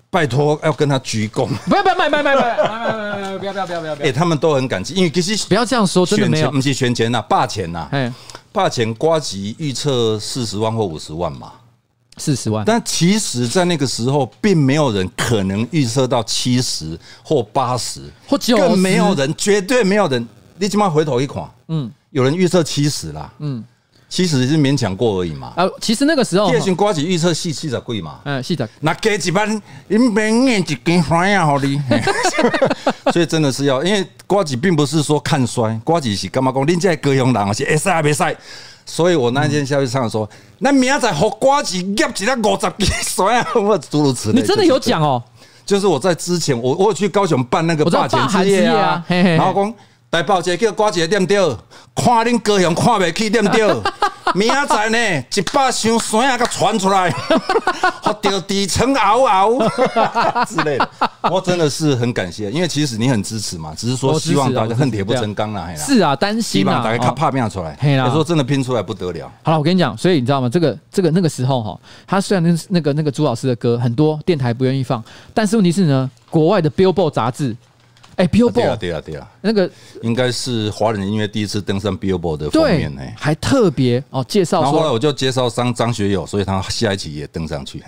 [0.10, 1.48] 拜托，要跟他鞠躬！
[1.66, 4.08] 不要不要，不要不要不要不要不要不要不要！
[4.08, 8.12] 哎， 他们都很感激，因为其实不要这样说，真的没有，不是选钱呐，霸钱呐，哎，
[8.54, 11.52] 霸钱瓜吉预测四十万或五十万嘛，
[12.18, 12.66] 四十万。
[12.66, 20.28] 但其实，在那个时候，并没有人可能预测到七十或八十或九十，更没有人，绝对没有人。
[20.58, 23.64] 你起码回头一看，嗯，有人预测七十啦，嗯。
[24.10, 25.52] 七十是勉强过而已嘛。
[25.58, 28.22] 啊，其实那个时候，叶群瓜子预测四四十贵嘛。
[28.24, 28.70] 嗯，四十。
[28.80, 31.78] 那给几班，你明年就更衰啊，好哩。
[33.12, 36.66] 所以真的是要，因为瓜子并不是说看衰，瓜子是干嘛讲？
[36.66, 38.24] 恁这高雄人是会使还没使。
[38.88, 40.28] 所以我那天下去唱说，
[40.60, 44.42] 那明仔载和呱吉夹起来五十 几岁啊， 我诸如此类。
[44.42, 45.22] 你真的有讲哦？
[45.66, 49.74] 就是我在之前，我我有去高雄办那个霸钱之夜啊，然后讲。
[50.12, 51.58] 来报一个叫呱吉的店长，
[51.94, 53.84] 看恁高雄看袂起店长，
[54.34, 57.10] 明仔载呢一把箱山啊，给传出来，
[58.02, 59.60] 发到底层嗷嗷
[60.48, 60.90] 之类的。
[61.30, 65.68] 我真的是很感谢，因为其实你很支持嘛，只是说希望大家恨铁不成钢啦。
[65.76, 67.78] 是啊，担心啊，大家看怕变出来。
[67.84, 69.30] 有时候真的拼出来不得了。
[69.44, 70.48] 好了，我跟你讲，所以你知道吗？
[70.48, 71.78] 这个这个那个时候哈，
[72.08, 75.04] 他虽然那那个那个朱老师的歌很多电台不愿意放，
[75.34, 77.54] 但是问题是呢，国外的 Billboard 杂志。
[78.18, 79.70] 哎，Billboard，对啊，对啊，对啊，那个
[80.02, 84.62] 应该是华人音乐第一次登上 Billboard 的封面呢，还特别哦介绍。
[84.64, 87.84] 然后后来我就介绍上张学友，所以他下一期也登上去。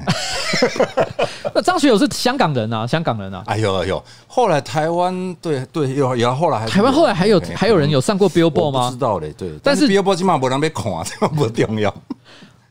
[1.53, 3.43] 那张学友是香港人啊，香港人啊。
[3.47, 8.89] 哎呦哎呦，后来台湾对对有有，后来还台湾后来还有还有人有上过 Billboard 吗？
[8.89, 10.85] 不知道嘞，对，但是 Billboard 起码没人被看，
[11.19, 11.91] 这不重要。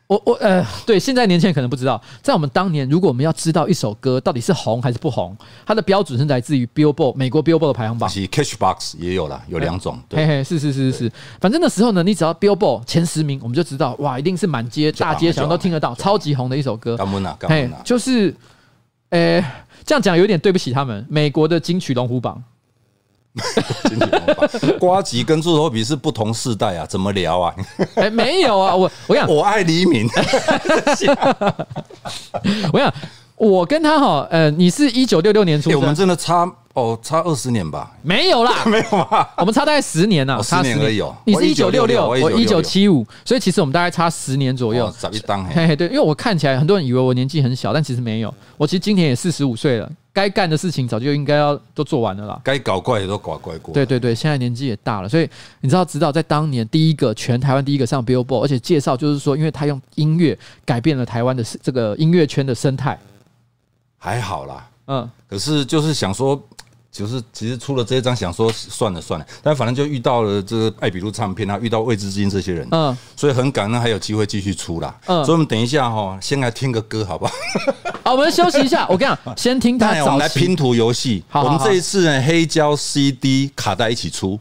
[0.08, 5.36] 我我呃，对，现在年轻人可能不知道，在我们当年，如果我们要知道一首歌到底是红还是不红，
[5.66, 8.08] 它的标准是来自于 Billboard 美国 Billboard 的排行榜。
[8.08, 10.00] 其实 Cashbox 也有啦，有两种。
[10.10, 16.96] 嘿嘿，是是是是是，反正那时候呢，你只要 Billboard 前十名，我们就知道，哇，一定是满街大街小巷都听得到，超级红的一首歌。
[17.46, 18.34] 嘿，就是，
[19.10, 19.44] 呃，
[19.84, 22.42] 这样讲有点对不起他们，美国的金曲龙虎榜。
[24.78, 27.54] 呱吉跟猪头皮是不同世代啊，怎么聊啊？
[27.96, 30.08] 哎、欸，没有啊，我我想我爱黎明。
[32.72, 32.92] 我想
[33.36, 36.50] 我跟他哈，呃，你是一九六六年出生，我们真的差。
[36.74, 37.90] 哦，差二十年吧？
[38.02, 39.28] 没有啦， 没有吧？
[39.38, 41.02] 我们差大概十年呢，十年而已。
[41.24, 44.88] 你是一九六六，我一九七五，所以其实我们大概差十年左右。
[45.52, 48.32] 嘿嘿，对，因为我看起来很多人以为我年纪很小，但其实没有。
[48.56, 52.40] 我其实今年也四十五岁了，该干的事情早就应该要都做完了啦。
[52.42, 53.72] 该搞怪也都搞怪过。
[53.72, 62.98] 对对对，现在年纪也大了，所以你知道，直到在当年第一个全台湾第一个上 Billboard，而且介绍就是说，因为他用音乐改变了台湾的这个音乐圈的生态。
[63.96, 66.42] 还好啦，嗯，可是就是想说。
[66.90, 77.32] 就是其实出了这一张，想说算了算了，但反正就遇到了这个爱比路唱片啊，遇到未知之音这些人，嗯，所以很感恩还有机会继续出啦，嗯，所以我们等一下哈，先来听个歌好不好？
[78.02, 78.86] 好，我们休息一下。
[78.88, 79.90] 我跟你讲，先听他。
[80.02, 81.22] 我们来拼图游戏。
[81.32, 84.40] 我们这一次呢，黑胶 CD 卡带一起出，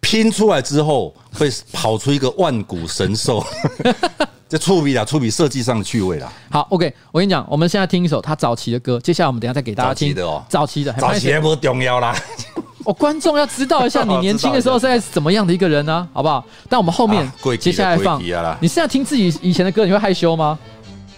[0.00, 3.44] 拼出来之后会跑出一个万古神兽。
[4.48, 6.32] 这触笔啦，触笔设计上的趣味啦。
[6.50, 10.08] 好，OK，我跟你讲，我们现在听一首他早期的歌，接下来我们等一下再给大家听。
[10.08, 12.16] 早期的哦，早期的，早期的不重要啦。
[12.86, 16.08] 哦，观众要知道一下你年轻的时候是在怎么样的一个人呢、啊？
[16.14, 16.44] 好不好？
[16.68, 17.28] 但我们后面
[17.58, 18.22] 接下来放。
[18.60, 20.56] 你现在听自己以前的歌，你会害羞吗？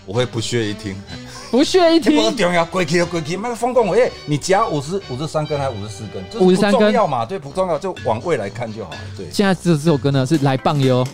[0.06, 0.96] 我会不屑一听，
[1.50, 2.16] 不屑一听。
[2.24, 3.36] 不重要，过去就过去。
[3.36, 6.40] 麦克风讲，哎，你夹五十五十三根还是五十四根？
[6.40, 7.26] 五十三根要嘛？
[7.26, 8.90] 对，不重要，就往未来看就好。
[9.18, 11.06] 对，现在这这首歌呢是来棒哟。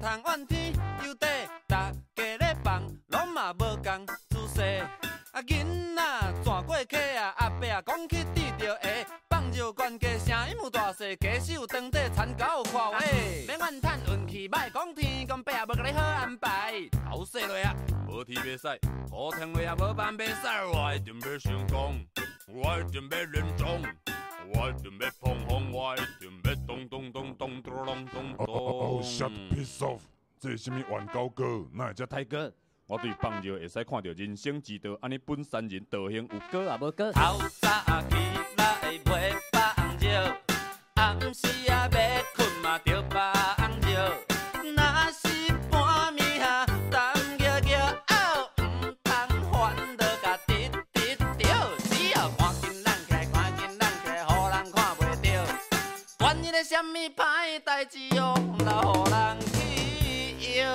[0.00, 0.72] 通怨天
[1.04, 1.26] 尤地，
[1.68, 4.62] 大家咧放，拢嘛无共姿势。
[5.32, 6.02] 啊囡仔
[6.42, 8.88] 转过客啊，阿伯啊讲去滴着下，
[9.28, 12.98] 放尿关家声音有大细，家手当地田狗看话，
[13.46, 16.72] 免怨叹运气歹，讲天公伯啊无甲你好安排。
[17.10, 17.74] 头洗落啊，
[18.08, 18.66] 无天袂使，
[19.10, 22.04] 好天落啊无办袂使，我一定要成功，
[22.48, 23.82] 我一定要连中。
[24.52, 30.00] 我一定要碰红，我一定要咚咚咚咚咚咚咚 Oh，shut piece off！
[30.38, 31.66] 这是什么玩高歌？
[31.72, 32.52] 哪会遮泰哥？
[32.86, 37.12] 我对放尿会使看到人生之道，安尼本山人道行有果啊无歌？
[37.12, 38.16] 透早起
[38.56, 40.36] 来袂放尿，
[40.94, 44.29] 暗时啊要困嘛着放尿。
[57.50, 58.32] 歹代志，用
[58.64, 60.66] 来互人去摇。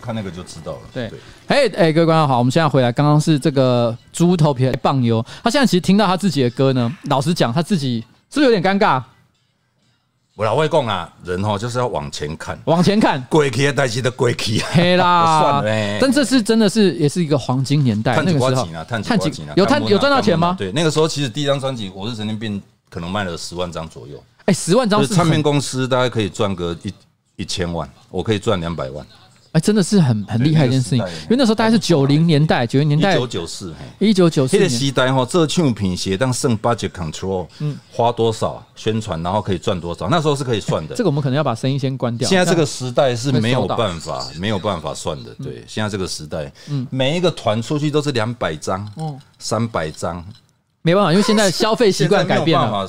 [0.00, 0.80] 看那个就知道了。
[0.94, 1.10] 对，
[1.48, 8.00] 哎哎，各位观众好，我们现在回来，刚刚是这个猪头皮棒油，他现在其实听到他自己的歌呢，老实讲，他自己
[8.30, 9.02] 是不是有点尴尬？
[10.38, 15.98] 我老会讲啊，人哦就是要往前看，往前看，过去的代志都过去啊，嘿啦， 算了欸。
[16.00, 18.64] 但这是真的是也是一个黄金年代，那个时候。
[18.72, 20.54] 啊，探几有探有赚到钱吗？
[20.56, 22.56] 对，那个时候其实第一张专辑《我是神经病》
[22.88, 26.94] 可能卖了十万张左右，哎，十万张是唱片公司大概可以赚个一
[27.34, 29.04] 一千万，我可以赚两百万。
[29.52, 34.56] 哎，真的是很很厉害一件事情，因为那时候大概是九零年代，九零年代，一九九四，一九九四。
[34.56, 40.94] 那个时代哈，这唱品鞋当剩 budget control，嗯，花多少宣传，然后可以赚多少，那时候是可以算的。
[40.94, 42.28] 这个我们可能要把声音先关掉。
[42.28, 45.34] 现在这个时代是没有办法，没有办法算的。
[45.42, 50.22] 对，现在这个时代，嗯，每一个团出去都是两百张，哦，三百张，
[50.82, 52.88] 没办法，因为现在消费习惯改变了。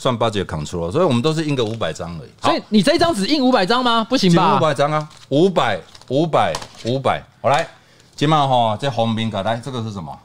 [0.00, 2.30] 算 budget control，所以我们都是印个五百张而已。
[2.40, 4.02] 所以你这一张只印五百张吗？
[4.08, 4.56] 不行吧？
[4.56, 5.78] 五百张啊，五百，
[6.08, 6.54] 五百，
[6.86, 7.22] 五百。
[7.42, 7.68] 好来，
[8.16, 10.18] 今晚哈，这红兵卡来，这个是什么？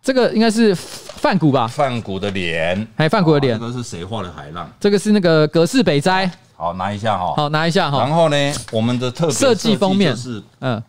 [0.00, 1.66] 这个应该是梵谷吧？
[1.66, 3.58] 梵谷的脸，还有梵谷的脸。
[3.58, 4.70] 这个是谁画的海浪？
[4.78, 6.30] 这个是那个格式北斋。
[6.54, 7.34] 好，拿一下哈。
[7.36, 7.98] 好，拿一下哈。
[7.98, 8.36] 然后呢，
[8.70, 10.80] 我们的特别设计封面是，嗯，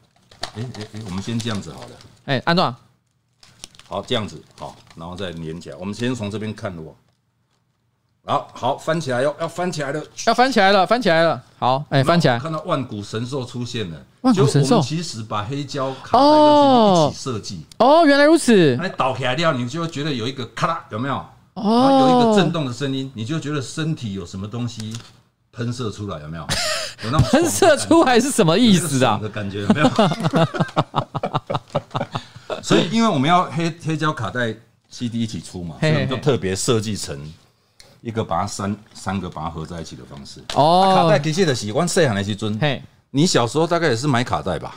[0.56, 1.90] 哎哎哎，我们先这样子好了。
[2.26, 2.76] 哎，安壮，
[3.88, 5.76] 好，这样子好，然后再连起来。
[5.78, 6.96] 我们先从这边看我。
[8.24, 11.42] 好好翻起来哟，要翻起来了，要翻起来了，翻起来了。
[11.58, 13.98] 好，哎，翻起来，看到万古神兽出现了。
[14.22, 17.66] 万古神兽，其实把黑胶卡带一起设计。
[17.80, 18.78] 哦，原来如此。
[18.80, 21.16] 那倒起来掉，你就会觉得有一个咔啦，有没有？
[21.56, 24.96] 哦，有一个震动的声音，你就觉得身体有什么东西
[25.52, 26.46] 喷射出来，有没有？
[27.04, 29.18] 有那种喷射出来是什么意思啊？
[29.22, 29.90] 的感觉有没有？
[32.62, 34.56] 所以，因为我们要黑黑胶卡带
[34.92, 37.20] CD 一起出嘛，所以我们就特别设计成。
[38.02, 42.82] 一个把它三三个把它合在一起的方式哦，卡带其实的喜欢，细汉的时阵，嘿，
[43.12, 44.76] 你小时候大概也是买卡带吧？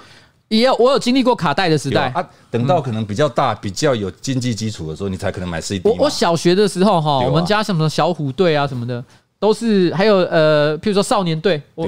[0.49, 2.25] 也有我有经历过卡带的时代啊。
[2.51, 5.89] 等到可能比较大、比较有经济基础的时候，你才可能买 CD。
[5.89, 9.03] 我我小学的时候哈，我们家什么小虎队啊什么的。
[9.39, 11.87] 都是还有呃，譬如说少年队，我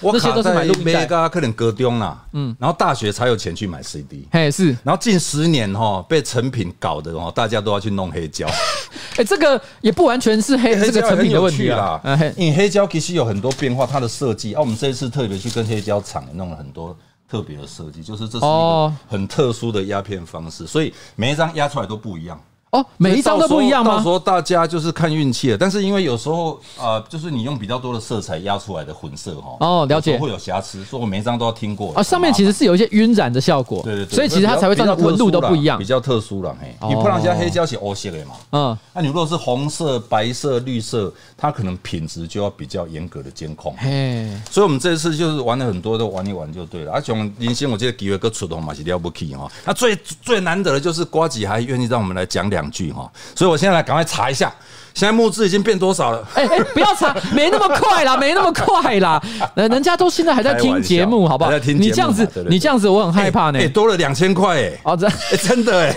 [0.00, 8.46] 我那些都是买录音带，可能高中啦，嗯，然后大学才有钱去买 CD，嘿是，然后近十年哈被成品搞的哦，大家都要去弄黑胶，
[9.16, 11.98] 哎，这个也不完全是黑这个成品的问题啦，
[12.36, 14.52] 因为黑胶其实有很多变化，它的设计。
[14.52, 16.94] 啊，我们这一次特别去跟黑胶厂弄了很多
[17.30, 22.38] 特别的设计，就是这是一个很特殊的压片方式，所以每一张压出来都不一样。
[22.70, 23.96] 哦，每一张都不一样吗？
[23.96, 25.58] 到时候大家就是看运气了。
[25.58, 31.92] 但是因为有时候啊、呃，就是你用比较多的色彩压出来的混色哈，哦，了解，会有瑕疵，所以我每一张都要听过。
[31.94, 36.56] 啊，上面其实是有一些晕染的效果，对对对，所以其实它才会造成纹路都不一样，比较特殊了。
[36.60, 43.74] 嘿，你不然像黑胶是黑色的嘛，嗯，那你如果是红色、白色、绿色，它可能品质就要比较严格的监控。
[43.78, 46.92] 嘿，所以我们这次就是玩了很多，都玩一玩就对了。
[46.92, 49.50] 而且林星，我记得几位哥出动嘛是了不起哈。
[49.64, 53.08] 那最最难得的就是瓜吉还愿意让我们来讲两句哈。
[53.36, 54.52] 所以，我现在来赶快查一下，
[54.92, 56.26] 现在募资已经变多少了？
[56.34, 59.22] 哎哎，不要查，没那么快啦，没那么快啦。
[59.54, 61.50] 人人家都现在还在听节目，好不好？
[61.58, 63.58] 你这样子，你这样子，我很害怕呢。
[63.60, 65.96] 哎，多了两千块，哎，哦，真，真的，哎，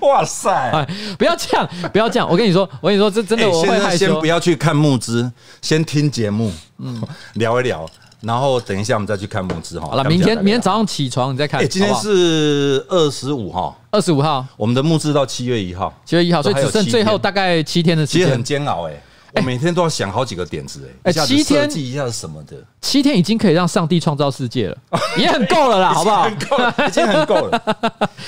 [0.00, 0.50] 哇塞！
[0.50, 0.86] 哎，
[1.18, 2.28] 不要这样，不要这样。
[2.28, 4.06] 我跟你说，我跟你说，这真的，我会害羞。
[4.06, 7.02] 先不要去看募资，先听节目，嗯，
[7.34, 7.86] 聊一聊。
[8.26, 9.88] 然后等一下，我们再去看募资哈。
[9.88, 11.60] 好了，明天明天早上起床你再看。
[11.60, 18.22] 哎，今天是二十五号，二十五号，我们的募资到七月一号，七月一号，所以只剩最后大概七天的时间。
[18.22, 19.02] 其实很煎熬哎。
[19.34, 22.56] 我每天都要想好几个点子，哎，七天设计一下是什么的？
[22.80, 24.78] 七天已经可以让上帝创造世界了，
[25.18, 26.22] 也很够了啦，好不好？
[26.22, 26.56] 很够，
[26.86, 27.60] 已经很够了。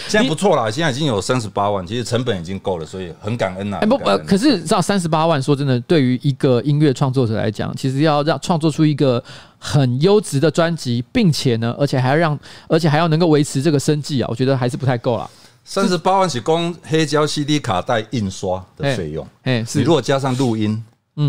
[0.09, 3.79] 现在不错啦，现在已经有三十八万，其实成本已经够了，所以很感恩呐。
[3.81, 9.23] 哎不呃，可是知道三十八万，说真的，对于一个音乐创作者来讲，其实要让创作出一个
[9.59, 12.37] 很优质的专辑，并且呢，而且还要让，
[12.69, 15.31] 而且还要能够维持这个生计啊，我觉得还是不太够了。
[15.65, 20.83] 三十八万是光黑胶 CD 卡带印刷的费用，哎，是你如果加上录音。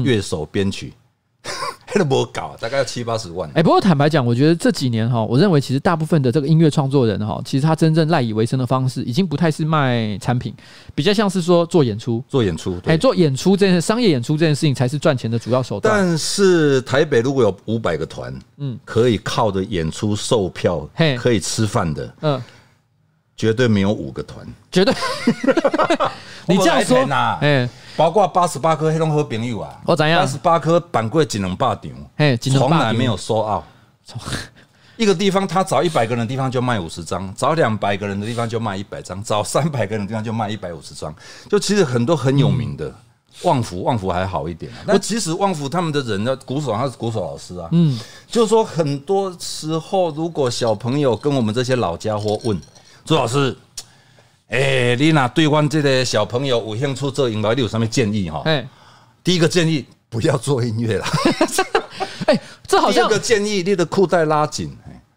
[0.03, 0.93] 乐手编曲，
[1.95, 3.49] 都不搞，大概要七八十万。
[3.55, 10.53] 哎，不过坦白讲，我觉得这几年哈，我认为其实大部分的这个音乐创作人哈，其实他真正赖以为生的方式，已经不太是卖产品，
[10.93, 12.77] 比较像是说做演出，做演出。
[12.85, 15.91] 哎，做演出这件商业演出这件事情，才是赚钱的主要手段。
[15.95, 22.43] 但是台北如果有五百个团，嗯，可以靠着演出售票，可以吃饭的，嗯，
[23.35, 24.93] 绝对没有五个团，绝对。
[26.45, 26.97] 你这样说，
[27.41, 27.67] 哎。
[27.97, 30.21] 包括八十八颗黑龙河朋友啊，我怎样？
[30.21, 33.63] 八十八颗板柜只能霸场，嘿，从来没有收奥。
[34.97, 41.13] 一个地方他找一百个人的地方就卖五十张，找两百个人的地方就卖一百张，找三百个人的地方就卖一百五十张。
[41.49, 42.93] 就其实很多很有名的，
[43.41, 44.71] 旺福旺福还好一点。
[44.85, 52.59] 那其实旺福他们的人呢，鼓手他是鼓手老师啊，嗯，就是说很多时候如果小朋友跟我们这些老家伙问
[53.03, 53.57] 朱老师。
[54.49, 58.41] 哎、欸，你那对方这个小朋友有兴趣做音乐，你有什么建议哈？
[58.45, 58.65] 哎，
[59.23, 61.05] 第一个建议不要做音乐了。
[62.27, 62.93] 哎，这好像。
[62.93, 64.75] 第二个建议，你的裤带拉紧。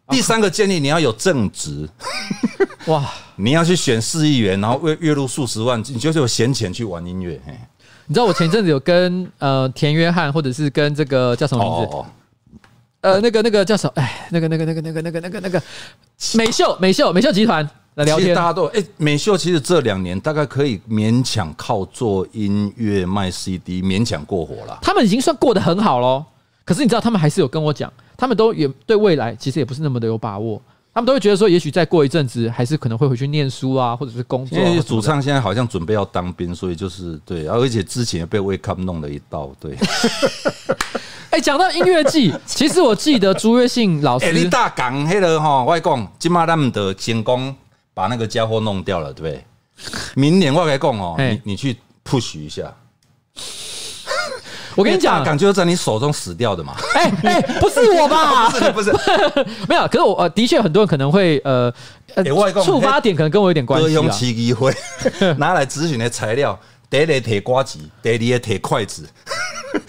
[0.09, 1.89] 第三个建议，你要有正职。
[2.87, 7.41] 哇， 你要去选市议员，然后月月入数十万，你就是有闲钱去玩音乐。
[8.07, 11.97] 你知道我前阵子有跟呃田约翰，或者是跟这个叫什么名字？
[11.97, 12.07] 哦、
[13.01, 13.93] 呃，那个那个叫什么？
[13.97, 15.63] 哎，那个那个那个那个那个那个那个
[16.35, 17.69] 美秀美秀美秀集团。
[17.97, 24.79] 来聊天，大家都哎，美秀其实这两年大概可以勉强靠做音乐卖 CD 勉强过活了。
[24.81, 26.25] 他们已经算过得很好喽。
[26.65, 30.63] 可是你知道，他们还是有跟我讲，他们都也对未来其实也不是那么的有把握。
[31.01, 34.59] 他们都会觉得说，也许再过一阵子，还是可能会回去念书啊，或者是工作。
[34.59, 39.51] 因为主唱现在好像准备要当兵，所以就是对，而且之前也被 Wake Up 弄了一道。
[39.59, 39.75] 对。
[41.31, 44.27] 哎，讲到音乐季， 其实我记得朱月信老师。
[44.27, 47.57] 哎，你大港黑了哈，我讲今嘛他们的成功。
[47.93, 49.45] 把那个家伙弄掉了，对不对？
[50.15, 52.73] 明年我来讲哦，你你去 push 一下。
[54.81, 56.74] 我跟你讲，感觉在你手中死掉的嘛。
[56.95, 58.49] 哎 哎，不是我吧？
[58.51, 58.93] 不是不是，
[59.68, 59.87] 没有。
[59.89, 61.72] 可是我呃，的确很多人可能会呃，
[62.64, 63.93] 触发点可能跟我有点关系。
[63.93, 64.74] 用奇机会
[65.37, 66.59] 拿来咨询的材料，
[66.89, 69.07] 第一个铁瓜子，第二个铁筷子。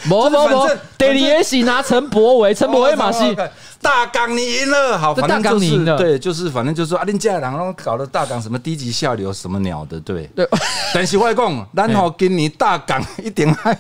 [0.07, 3.35] 不不不，第二个是拿陈柏惟，陈柏惟马戏。
[3.81, 10.47] 大港你赢了，好，反正就是对，就是反正就是说啊，恁家人拢搞了大港什么低级下流什么鸟的，对对。
[10.93, 13.75] 但是外公，然后给你大港一点爱，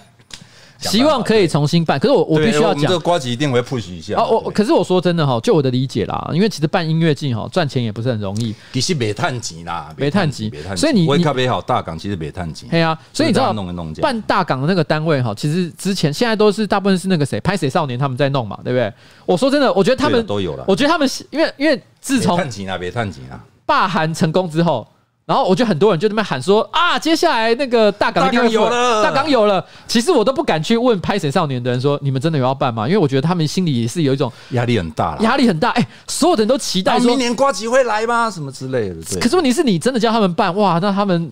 [0.81, 1.99] 希望可以重新办。
[1.99, 4.15] 可是我我必须要讲，这个瓜子一定会 push 一下。
[4.15, 8.53] 哦，我可是我说真的哈，就我的理解啦，因为其实办音乐季哈，赚钱也不是很容易。
[8.73, 12.67] 其实没探级啦，没赚钱，所以你你咖啡好大港其实没探级。
[12.67, 13.53] 对啊，所以你知道
[14.01, 18.91] 办大港的那个单位哈，其实之前现在都是大部分是那个谁拍谁少年他们在弄嘛，对不对？
[19.25, 20.65] 我说真的，我觉得他们都有了。
[20.67, 24.87] 我觉得他们因为因为自从赚钱啊，别赚钱啊，罢韩成功之后。
[25.31, 29.65] 然后我觉得很多人就在那边喊说啊，接下来那个大港一定会有了，大港有了。
[29.87, 32.85] 其实我都不敢去问拍谁少年的人说，你们真的有要办吗？
[32.85, 35.69] 因为我觉得他们心里也是有一种压力很大，压力很大。
[35.69, 38.29] 哎，所有的人都期待说明年瓜吉会来吗？
[38.29, 38.95] 什么之类的。
[39.21, 41.31] 可是问题是你真的叫他们办哇，那他们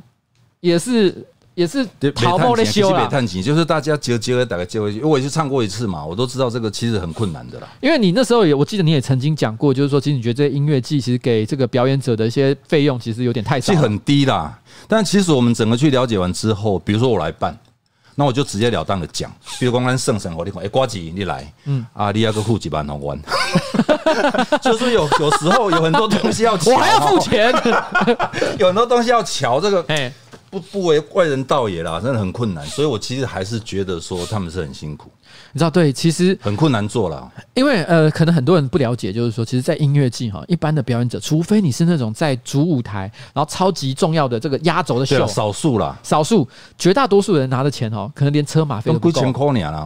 [0.61, 1.13] 也是。
[1.59, 1.85] 也是
[2.15, 4.99] 好好的修了，探情就是大家接接了，大概接回去。
[4.99, 7.67] 因为我也是唱过一次嘛，我都知道这个其实很困难的啦。
[7.81, 14.57] 因为你那时候也，我记得你也曾经讲过，就是说，其实你觉得这些音乐季其实给这个表演者的一些费用其实有点太少，很低啦。
[14.87, 17.59] 但其实我们整个去了解完之后，比如说我来办，
[18.15, 19.29] 那我就直截了当的讲，
[19.59, 23.19] 比如光光圣神，我你看，哎，瓜子你来，嗯啊，你要个户几万红万，
[24.63, 27.53] 就是有有时候有很多东西要， 我还要付钱，
[28.57, 30.09] 有很多东西要瞧这个，哎。
[30.49, 35.09] 不不为外人道也啦，真的很困难，所以我其实还是觉得说他们是很辛苦，
[35.51, 35.69] 你知道？
[35.69, 46.47] 对，其实很困难做了，因为呃，可能很多人不了解，就是说，其实，在音乐季哈，一般的表演者，除非你是那种在主舞台，然后超级重要的这个压轴的秀，少数啦，少数，
[46.77, 49.21] 绝大多数人拿的钱哦，可能连车马费都不够。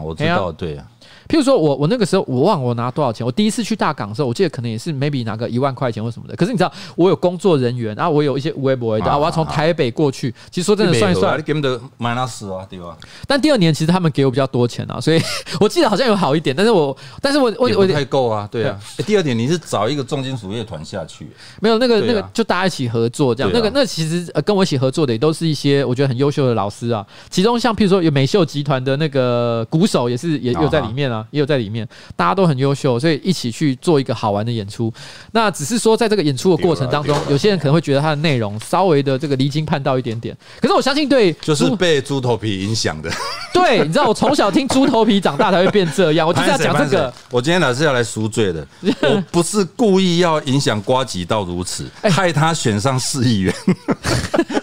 [0.04, 0.88] 我知道，对啊。
[1.28, 6.36] 譬如说我我那个时候我忘了我拿多少钱，我第一次去大港的时候，我记得可能也是 maybe 拿个一万块钱或什么的。
[6.36, 10.34] 可是你知道我有工作人员，然后我有一些微博的，我要从台北过去。
[10.52, 12.98] 其实说真的算一算，你给的 minus 啊，对吧？
[13.28, 15.22] 但第二年其实他们给我比较多钱啊，所以
[15.60, 16.56] 我记得好像有好一点。
[16.56, 18.80] 但是我但是我我我太够啊，对啊。
[19.06, 21.28] 第二点你是找一个重金属乐团下去，
[21.62, 23.52] 没有那个那个就大家一起合作这样。
[23.54, 27.06] 那个那其实跟我一起合作的也都是一些我觉得很优秀的老师啊。
[27.30, 31.88] 其中像譬如说有美秀集团的那个鼓手也是也有在里面啊，也有在里面。
[32.16, 34.92] 大家都很优秀，所以一起去做一个好玩的演出。
[35.32, 40.36] 那只是说，在这个演出的过程当中，有些人可能会觉得它的内容稍微的这个离经叛道一点点。
[40.60, 43.12] 可是我相信，对，就是被猪头皮影响的。
[43.54, 46.28] 对，你知道，我从小听猪头皮长大才会变这样。
[46.28, 47.14] 我就是要讲这个。
[47.30, 48.66] 我今天来是要来赎罪的，
[49.02, 53.54] 我不是故意要影响瓜吉到如此，害他选上市议员。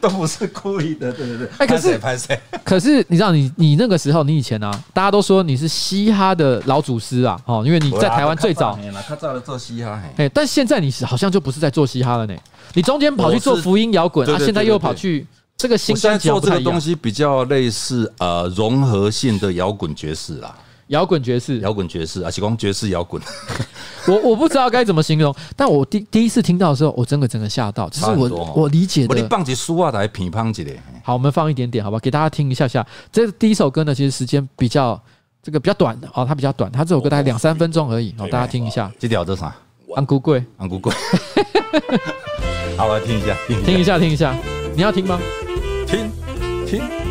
[0.00, 1.48] 都不是故意的，对对对。
[1.58, 2.38] 哎，可是拍谁？
[2.64, 12.34] 可是你知道，你你那个时候，你以前啊，大家都说你是嘻哈的老祖师啊，哦，因为你在台湾最早，他早的做嘻哈，哎，但现在你好像就不是在做嘻哈了呢。
[12.74, 15.26] 你中间跑去做福音摇滚啊，现在又跑去
[15.56, 20.54] 这个新专辑做这个东西，比较类似呃融合性的摇滚爵士啦。
[20.90, 23.22] 摇滚爵士，摇滚爵士啊，喜欢爵士摇滚。
[24.08, 27.88] 我我不知道该怎么形容，但我第第一次听到的时候，我真的真的吓到。
[27.88, 29.22] 只是我我理解的。
[29.22, 30.72] 我放起书啊，来乒乓起来。
[31.04, 32.84] 好，我们放一点点，好吧，给大家听一下下。
[33.12, 35.00] 这第一首歌呢，其实时间比较
[35.42, 38.12] 这个比较短的哦，它比较短，它这首歌大概两三分钟而已。
[38.18, 38.90] 好，大家听一下。
[38.98, 39.54] 这条叫啥？
[39.94, 40.92] 安菇贵，安菇贵。
[42.76, 44.34] 好，来听一下，听一下，听一下。
[44.74, 45.20] 你要听吗？
[45.86, 46.10] 听，
[46.66, 47.09] 听。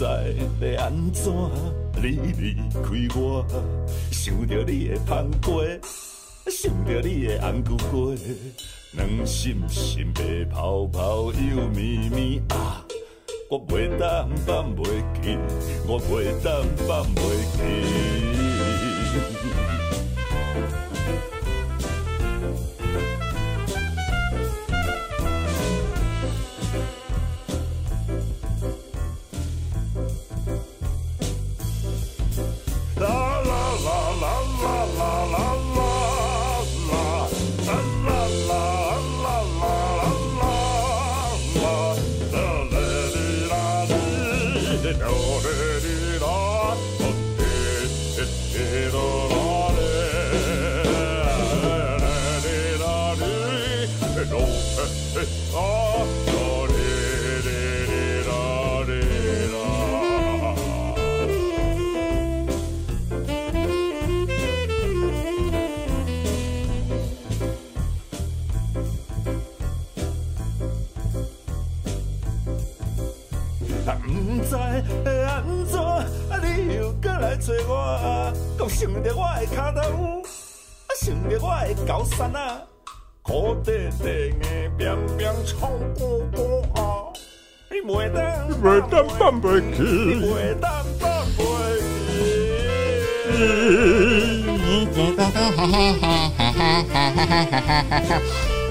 [0.00, 0.32] 在
[0.62, 1.30] 要安怎？
[1.96, 3.44] 你离开我，
[4.10, 5.62] 想着你的香瓜，
[6.50, 8.16] 想着你的红龟龟，
[8.92, 12.82] 两心心白泡泡又绵绵啊！
[13.50, 14.84] 我袂当放袂
[15.20, 15.36] 记，
[15.86, 17.20] 我袂当放袂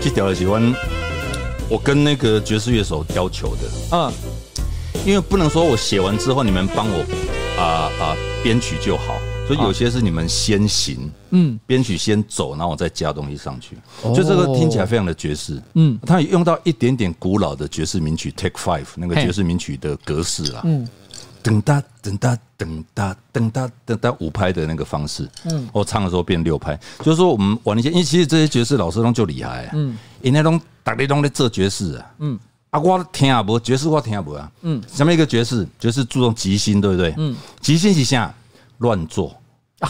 [0.01, 0.73] 这条喜欢
[1.69, 3.61] 我跟那个爵士乐手要求的，
[3.91, 4.11] 嗯，
[5.05, 7.05] 因为不能说我写完之后你们帮我
[7.61, 13.77] 啊啊编曲就好，所以有些是你们先行，嗯，编曲先走，然后我再加东西上去，
[14.15, 20.87] 就这个听起来非常的爵士，嗯，它也用到一点点古老的爵士名曲 Take Five 那个爵士名曲的格式啦，嗯。
[21.43, 32.37] 噔哒噔哒噔哒噔哒噔哒五拍的那个方式，嗯，我唱的时候变六拍，就是说我们玩一些，因为其实这些爵士老师都就厉害，嗯，因为那种大家都在做爵士啊，嗯，
[32.71, 37.13] 啊，我听也无爵士，我听也无啊，嗯，什么一个爵士，爵士注重即兴，对不对？
[37.17, 38.33] 嗯，即兴是啥？
[38.79, 39.35] 乱做。
[39.79, 39.89] 啊，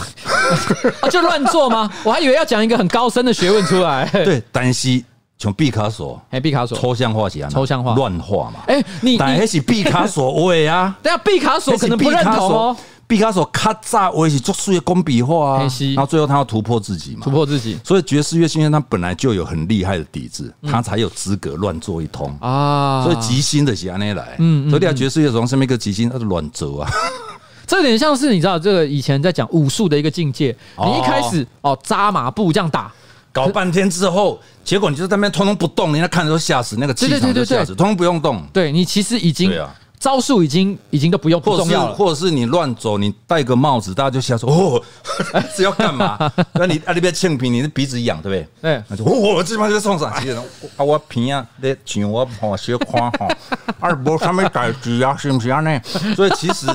[1.10, 1.90] 就乱做吗？
[2.04, 5.02] 我还以为要讲一个很高深的学问出来， 对，但是。
[5.40, 8.60] 从毕卡索，哎，毕卡索抽象化起来，抽象化乱画嘛。
[8.66, 10.94] 哎，你但那是毕卡索画啊？
[11.02, 12.76] 对啊，毕卡索可能不认同哦。
[13.08, 15.68] 毕卡索咔嚓，我也是做数学工笔画啊。
[15.94, 17.76] 然后最后他要突破自己嘛，突破自己。
[17.82, 23.02] 所以爵士乐先生他本来就有很厉害的底子，他才有资格乱做一通啊。
[23.02, 26.88] 所以即兴的是按呢来，嗯，所以啊，爵士乐从上面一个即兴，他是乱走啊。
[27.66, 30.54] 这有点像是你知道，这个以前在讲武术的一个境界。
[30.84, 32.92] 你一开始哦扎马步这样打。
[33.32, 38.44] 搞半天之后，结果你就在那边通通不动，人家看着都吓死，那个气场就吓死，通通不用动。
[38.52, 39.52] 对你其实已经
[40.00, 44.82] 招数已经已经都不用，或者是或者是你乱走，你戴个帽子，大家就瞎说哦，
[45.54, 46.18] 是要干嘛？
[46.54, 48.72] 那你啊，你别庆平，你的鼻子痒，对不对？
[48.78, 50.42] 对，那就我基本上就送上去了。
[50.78, 53.28] 啊，我平啊，你请我好学夸哈，
[53.78, 55.60] 二波上面改举啊，是不是啊？
[55.60, 55.78] 呢？
[56.16, 56.66] 所以其实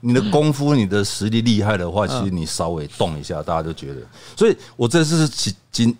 [0.00, 4.00] 你的功夫、你的实力厉害的话，其实你稍微动一下，大家就觉得。
[4.34, 5.94] 所以我这次是今。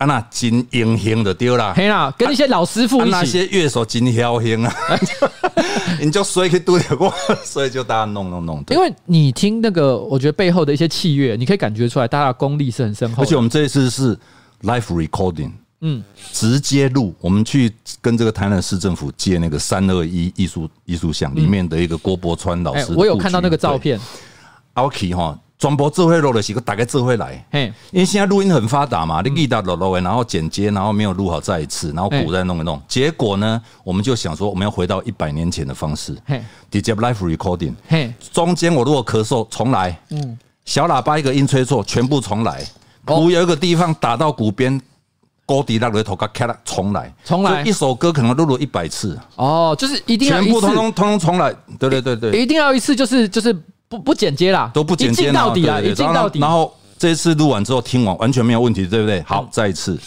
[0.00, 4.74] 啊，那真英雄的丢了，嘿啦，跟那些老师傅一起，那些乐手真侥幸啊，
[6.00, 7.12] 你就随去对着我，
[7.44, 8.64] 所以就大家弄弄弄。
[8.70, 13.22] 因为你听那个，我觉得背后的一些器乐，你可以感觉出来，大家的功力是很深厚。
[13.22, 14.16] 而且我们这一次是
[14.62, 15.50] live recording，
[15.82, 17.70] 嗯，直接录，我们去
[18.00, 24.00] 跟这个台南市政府借那个三二一艺术艺术像里面的一个郭伯川老师，我有看到那个照片
[24.72, 25.38] ，OK 哈。
[25.60, 27.70] 转播智慧录的是个大概智慧来，嘿。
[27.92, 38.10] 因为现在录音很发达嘛，你一打录录然后剪接，然后没有录好再一次，然后鼓再弄一弄，结果呢，我们就想说我们要回到一百年前的方式，嘿，直接 live recording，嘿。
[38.32, 40.38] 中间我如果咳嗽重来，嗯。
[40.64, 42.64] 小喇叭一个音吹错，全部重来，
[43.04, 44.80] 鼓有一个地方打到鼓边，
[45.44, 53.54] 高低那个头卡了，重来，重来，一首歌可能录了一百次，哦，就是一定要全部通通通通重来，对对对对，一定要一次，就是就是。
[53.90, 56.38] 不不剪接啦，都不剪接，到底啊，一镜到底。
[56.38, 59.20] 然后这一次录完之后听完完全没有问题，对不对？
[59.22, 59.98] 好，再一次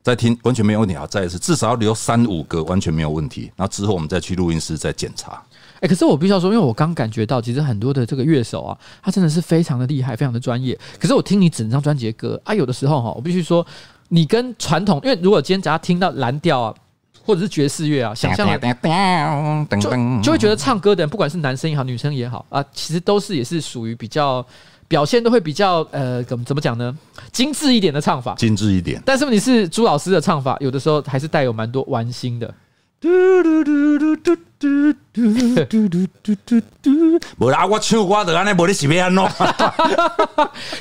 [0.00, 3.50] 再听完全没有问题，好，再一次至少要留三五个完全没有问题。
[3.56, 5.42] 然后之后我们再去录音室再检查。
[5.80, 10.78] 哎，可是我必须要说，因为我刚感觉到，其实很多的这个乐手啊，他真的是非常的厉害，非常的专业。
[11.00, 13.66] 可是我听你整张专辑的歌啊，有的时候哈，我必须说，
[14.10, 16.72] 你跟传统，因为如果今天只要听到蓝调啊。
[17.24, 18.46] 或者是爵士乐啊，想象
[19.80, 19.90] 就
[20.22, 24.44] 就会觉得唱歌的人，不管是男生也好，女生也好啊，其实都是也是属于比较
[24.88, 26.96] 表现都会比较呃，怎么怎么讲呢？
[27.30, 29.00] 精致一点的唱法，精致一点。
[29.04, 32.52] 但是问题是朱老师的唱法，有的时候还是带有蛮多玩心的。
[37.38, 39.24] 不啦，我唱歌的安尼，无你是要安怎？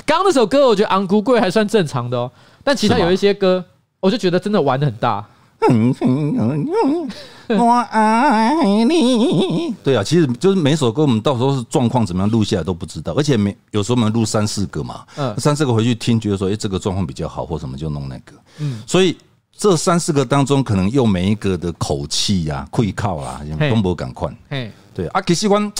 [0.06, 2.30] 刚刚那首歌，我觉得《昂古贵》还算正常的哦，
[2.62, 3.64] 但其他有一些歌，
[4.02, 5.26] 我就觉得真的玩的很大。
[7.50, 9.74] 我爱你。
[9.84, 19.18] 对啊，其实就是每首歌，我们到时候是状况怎么样录下来都不知道，而且每有时候我们录三四个嘛，嗯，三四个回去听，觉得说，哎，这个状况比较好，或什么就弄那个，嗯，所以
[19.58, 25.72] 这三四个当中，可能用每一个的口气呀、气口啊，都不赶快，哎，对啊，其实我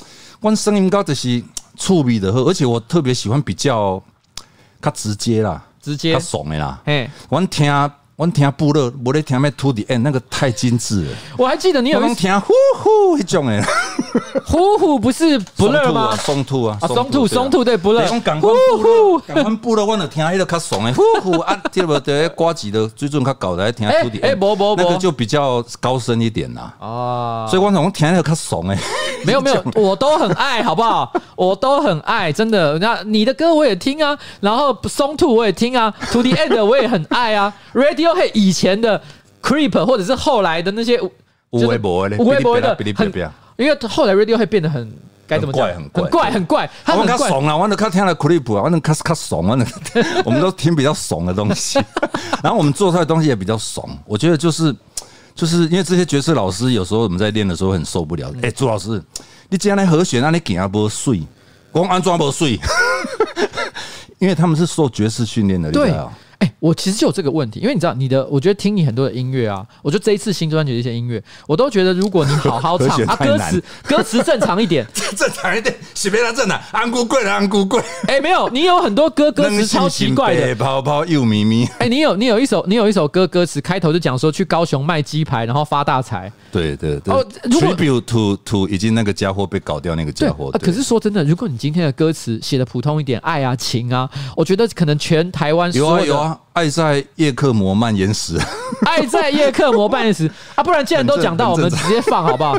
[0.42, 1.42] 我声音高就是
[1.78, 4.02] 触笔的，而且我特别喜欢比较
[4.82, 6.14] 较直接啦，直接。
[6.14, 7.72] 较爽的啦，哎，我听。
[8.20, 11.12] 我听部落，我咧听咩 To the End，那个太精致了。
[11.38, 13.64] 我还记得你有一听呼呼那种诶，
[14.46, 16.14] 呼呼不是不乐吗？
[16.18, 18.06] 松兔啊，松兔松兔对不乐。
[18.06, 18.20] 呼
[18.84, 20.92] 呼，赶快部落，我就听迄个较爽诶。
[20.92, 26.74] 呼呼 啊，听不得呱吉的，最近较搞的听 To the End，那个就比较高深一点啦。
[26.78, 28.78] 啊，所以我讲听那个较爽诶。
[29.24, 31.10] 没有没有，我都很爱好不好？
[31.38, 32.78] 我都很爱，真的。
[32.80, 38.09] 那你的歌我也听啊，然后松兔我也听啊，To the End 我也很爱啊，Radio。
[38.34, 39.02] 以前的
[39.42, 41.02] Creep 或者是后来的那些
[41.52, 42.78] 无微博的，无微博的，
[43.58, 44.92] 因为后来 Radio 会变得很
[45.28, 45.74] 该怎么怪？
[45.76, 46.70] 很怪，很怪。
[46.86, 49.68] 他们较怂啊，我们看听了 Creep 啊，我们较较怂，我们
[50.26, 51.80] 我们都听比较怂的东西。
[52.44, 53.88] 然后我们做出来的东西也比较怂。
[54.06, 54.76] 我觉得就是
[55.36, 58.32] 就是因为这些爵士老师有时候我们在练的时候很受不了。
[58.42, 59.02] 哎，朱老师，
[59.50, 61.22] 你今天来和弦，那你给他不碎，
[61.72, 62.60] 光安装不碎。
[64.20, 66.12] 因为他们是受爵士训练的，对啊。
[66.40, 74.88] 哎、欸，我其实就有这个问题，因为你知道，你的，我觉得听你很多的音乐啊，我觉得这一次新专辑的一些音乐，我都觉得，如果你好好唱， 啊，歌词 歌词正常一点，
[75.18, 77.82] 正常一点，是别他正常，安姑贵了，安姑贵。
[78.08, 81.66] 哎、欸，没有，你有很多歌歌词超奇怪的，泡泡又咪咪。
[81.78, 86.32] 哎、欸，你有你有一首你有一首歌歌词开头就讲说去高雄卖鸡排，然后发大财。
[86.54, 87.14] 对对对。
[87.14, 90.50] 哦，tribute to to 已经那个家伙被搞掉那个家伙。
[90.62, 96.29] 可是说真的，如果你今天的歌词写的普通一点，爱啊情啊，我觉得可能全台湾有啊有啊。
[96.54, 98.38] 爱在叶克膜蔓延时，
[98.86, 100.64] 爱在叶克膜蔓延时 啊！
[100.64, 102.58] 不然既然都讲到，我们直接放好不好？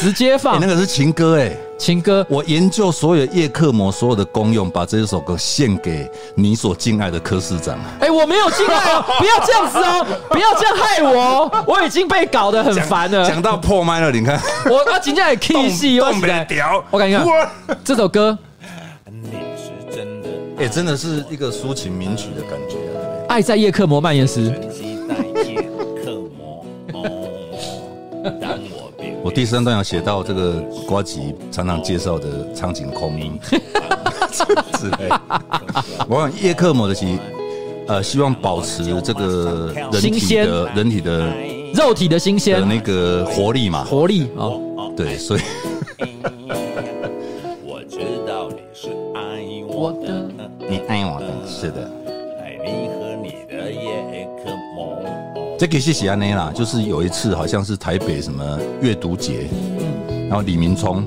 [0.00, 0.58] 直接放。
[0.60, 2.24] 那个是情歌哎，情歌。
[2.30, 7.78] 我研究所有叶克膜所有的功用，把这首歌献给你所敬爱的柯市长。
[8.00, 13.28] 哎，我没有敬爱哦， 不要这样子哦，不要这样害我，我已经被搞得很烦了。
[13.28, 16.06] 讲到破麦了，你看，我我今天也戏，我
[16.90, 17.22] 我感觉
[17.84, 18.38] 这首歌，
[20.58, 22.76] 哎，真的是一个抒情名曲的感觉。
[23.32, 24.52] 爱在夜克膜蔓延时。
[29.22, 33.18] 我第三段要写到这个瓜吉常常介绍的苍井空
[34.74, 35.08] 之类。
[36.06, 37.18] 我想叶克膜的其
[37.88, 41.32] 呃，希望保持这个人体的人体的
[41.72, 45.40] 肉体的新鲜的那个活力嘛，活力哦，对，所以。
[55.62, 59.46] 这个是写安内啦，就是有一次好像是台北什么阅读节，
[60.28, 61.04] 然后李明聪，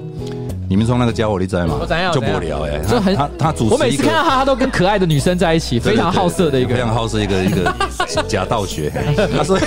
[0.70, 1.86] 李明聪那个家伙你知道吗？
[2.14, 7.76] 就不聊哎，就很他他主持，我每次看到他，他都跟可爱的女生在一起，非常好色的一个，非常好色一个一个
[8.30, 8.89] 假道学。
[9.36, 9.60] 他说，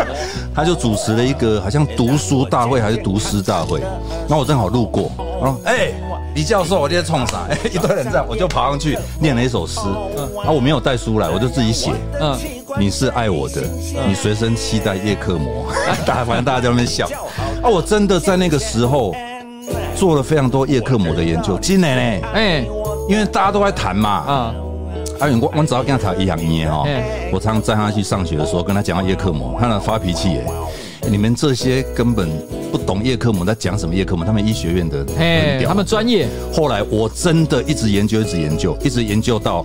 [0.56, 5.12] 他就主持了一个好像读书大会还是读诗大会，然后我正好路过，
[5.42, 5.92] 然后哎。
[6.32, 7.38] 李教授，我今天冲啥？
[7.50, 9.80] 哎， 一堆人在，我就跑上去念了一首诗。
[10.44, 11.90] 啊，我没有带书来，我就自己写。
[12.20, 12.38] 嗯，
[12.78, 13.62] 你是爱我的，
[14.06, 15.66] 你随身携带叶克膜。
[16.06, 17.06] 大家反正大家在那边笑。
[17.62, 19.14] 啊，我真的在那个时候
[19.96, 21.58] 做了非常多叶克膜的研究。
[21.60, 22.28] 今年呢？
[22.34, 22.64] 哎，
[23.08, 24.10] 因为大家都在谈嘛。
[24.10, 24.54] 啊，
[25.18, 26.86] 阿勇，我我只要跟他谈一样一样哦。
[27.32, 30.44] 我常常载他去上学的时候，跟他讲到叶克膜，看他发脾气耶。
[31.08, 32.28] 你们这些根本
[32.70, 35.04] 不懂叶克膜在讲什么叶克膜，他们医学院的，
[35.66, 36.28] 他们专业。
[36.52, 39.64] 后来我真的一直研究，一直研究，一直研究到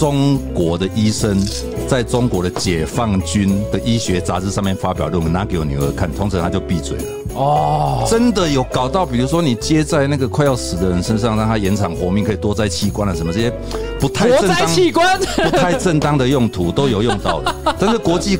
[0.00, 1.38] 中国的医生
[1.86, 7.04] 在中国的解放军的医学杂志上面发表论文，拿给我女儿看，通常她就闭嘴了。
[7.34, 13.52] 哦，真的有搞到，比如说你接在那个快要死的人身上，让他延长活命，可以多摘器官啊，什么这些
[14.00, 18.38] 不太正当器官 不太正当的用途都有用到的， 但是国际。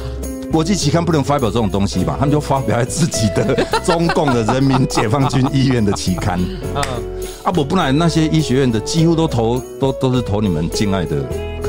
[0.51, 2.17] 国际期刊不能发表这种东西吧？
[2.19, 3.55] 他们就发表在自己的
[3.85, 6.41] 中共的人民解放军医院的期刊。
[7.45, 11.19] 啊，不，不然那些医学院的几乎都投，都都是投你们敬爱的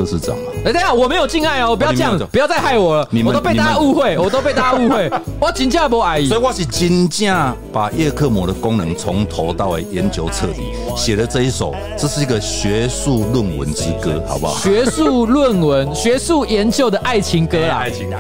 [0.02, 0.44] 柯市长嘛。
[0.66, 3.08] 哎，等下，我没有敬爱哦，不要这样，不要再害我了。
[3.26, 5.10] 我都被大家误会，我都被大家误会。
[5.40, 14.58] 我真正没爱，所以我是真正把叶克膜的功能从头到尾研究彻底，写了这一首，这是一个学术论文之歌，好不好？
[14.60, 18.18] 学术论文、 学术研究的爱情歌啊，爱情歌。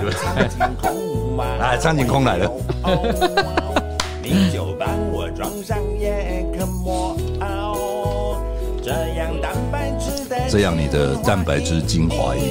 [1.59, 2.51] 来， 苍井空来了。
[8.83, 9.29] 这样
[10.75, 12.41] 你的蛋白质精华液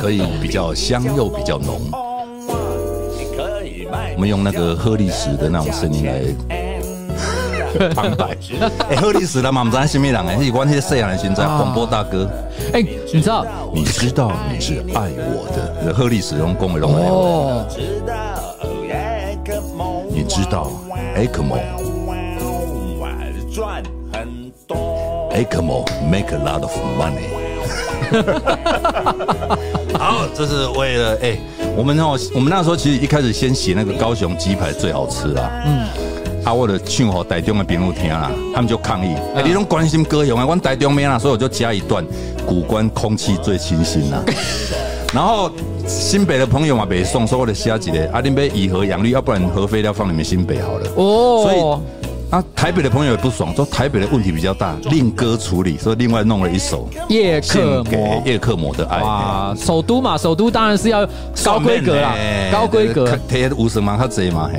[0.00, 1.78] 可以比较香又比较浓。
[4.14, 6.22] 我们用那个鹤立史的那种声音来
[7.94, 8.36] 旁白。
[8.88, 12.26] 哎，鹤立史的嘛，我们在新米朗哎，是关系摄影的现在广播大哥。
[12.72, 12.82] 哎，
[13.12, 13.46] 你知道？
[13.74, 15.46] 你知道你是爱我
[15.84, 15.92] 的？
[15.92, 17.66] 鹤立史用恭维龙哦。
[20.10, 20.70] 你知道？
[21.16, 21.58] 叶克膜。
[25.32, 27.30] ECMO make a lot of money。
[29.98, 31.40] 好，这是为了哎、欸，
[31.76, 35.50] 我们哦，我们那时候其实一开始先写那个高雄鸡排最好吃啊。
[35.64, 35.86] 嗯。
[36.44, 42.04] 啊，我的唱给台中的朋友听啦，他们就抗议，哎、你拢关心高雄啊，我台中没啦，所以我就加一段
[42.44, 44.22] 古关空气最清新啦。
[45.14, 45.50] 然后
[45.86, 50.86] 新北的朋友嘛，北送，说我的虾几个，阿林北以和养绿，要不然核废料放你们新北好了。
[50.96, 51.42] 哦。
[51.44, 52.01] 所以。
[52.32, 59.02] 啊，台北的朋友也不爽，说台北的问题比较大，另歌处理，所以另外弄了一首叶克魔，叶克魔的爱。
[59.02, 61.06] 哇，首都嘛，首都当然是要
[61.44, 62.14] 高规格啦，
[62.50, 63.14] 高规格。
[63.28, 64.50] 贴五十万他贼嘛。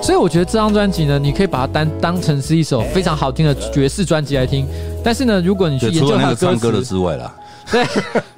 [0.00, 4.64] 所以我觉得这张专辑呢，你可以把它当当成是一首非常好听的爵士专辑来听。
[5.02, 7.34] 但是呢，如果你去研究他的歌词，除了那个唱歌的之外啦。
[7.72, 7.84] 对，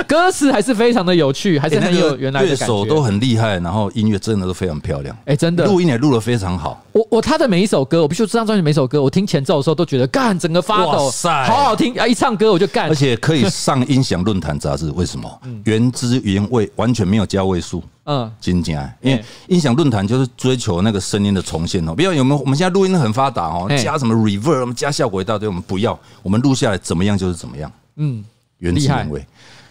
[0.06, 2.64] 歌词还是非常的有趣，还是很有原来的感觉。
[2.64, 5.16] 乐手都很厉害，然后音乐真的都非常漂亮。
[5.26, 6.82] 哎，真的，录音也录得非常好。
[6.92, 11.10] 我我他的每一首歌，我必须说这张专辑每一首歌，我听前奏的时候都觉得干，整个发抖，
[11.46, 12.06] 好好听啊！
[12.06, 15.30] 一唱歌我就干，而且可以上音响论坛杂志， 为什么？
[15.64, 17.82] 原汁原味，完全没有加位数。
[18.04, 18.90] 嗯，真假？
[19.02, 21.94] 因为音响论坛就是追求那个声音的重现哦。
[21.94, 22.40] 不要有没有？
[22.40, 27.70] 我们现在录音很发达哦，加什么 reverb，我们加效果一大堆，我们不要，我们录下来怎么样就是怎么样。
[27.96, 28.24] 嗯，
[28.58, 29.24] 原汁原味。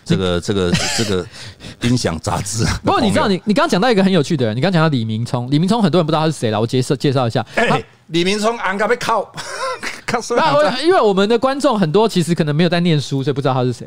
[0.03, 1.25] 这个这个 这个
[1.81, 2.63] 音响杂志。
[2.81, 7.45] 不过你知道，你你刚刚讲到一个很有趣的人，你刚刚讲到李明聪，李明聪很多人不知道他是谁了，我介绍介绍一下。
[7.55, 9.29] 哎，李明聪，俺该被靠。
[10.37, 13.85] 那因为我们的观众很多，其实可能没有在念书，所以不知道他是谁。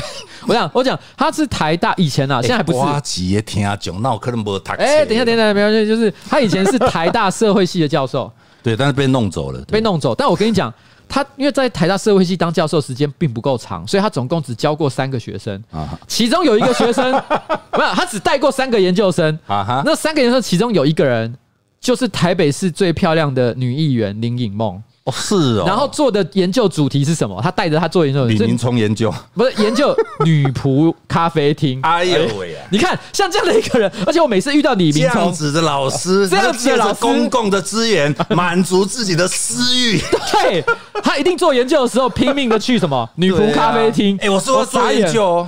[0.46, 2.78] 我讲，我讲，他是台大以前啊，现在还不是。
[2.78, 4.44] 呱吉听讲，那我可能。
[4.76, 8.30] 哎，等一下，等一下，没关系，就是他以前是台大社会系的教授。
[8.62, 9.62] 对，但是被弄走了。
[9.62, 10.70] 被弄走，但我跟你讲。
[11.12, 15.62] 他因为在台大社会系当教授时间并不够长，所以他总共只教过三个学生，
[16.06, 17.12] 其中有一个学生
[17.76, 19.38] 没有，他只带过三个研究生。
[19.46, 21.36] 那三个研究生其中有一个人
[21.78, 24.82] 就是台北市最漂亮的女议员林颖梦。
[25.04, 25.64] 哦，是哦。
[25.66, 27.40] 然后做的研究主题是什么？
[27.42, 29.92] 他带着他做研究，李明聪研究不是研究
[30.24, 31.80] 女仆咖啡厅。
[31.82, 32.56] 哎呦喂！
[32.70, 39.98] 你看像这样的一个人，而且我每次遇到李明聪这样子的老师， 这样借着公共的资源 满足自己的私欲，
[40.30, 40.64] 对，
[41.02, 44.16] 他一定做研究的时候拼命的去什么女仆咖啡厅。
[44.20, 45.44] 哎，我说做研究，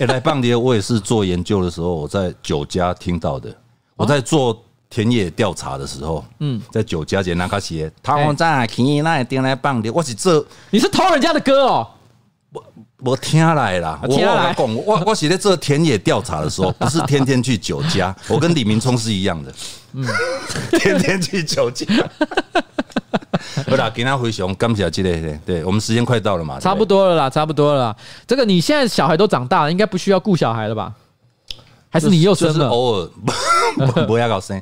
[0.00, 3.54] 哎，来棒爹，我也是做研究的时候，我在酒家听到的，
[3.94, 4.60] 我在做。
[4.92, 11.88] 田野调查的时候，嗯，在酒家节那卡写，他们在田野那点来放的，我是这，你是偷人家的歌哦？
[12.52, 12.62] 我
[12.98, 19.54] 我听来了，我来讲，我我写在这田野调查的时候， 不是天天去酒家，我跟李明聪是一样的，
[19.94, 20.06] 嗯，
[20.78, 21.86] 天天去酒家。
[23.66, 27.96] 好啦，给他回熊，感谢这个，对，我们时间快到了嘛，差不多了啦，差不多了啦。
[28.26, 30.92] 这个你现在小孩都长大了，应该不需要顾小孩了吧？
[31.92, 32.68] 还是你又生了？
[32.68, 33.10] 偶尔
[33.76, 34.60] 不 不要搞生。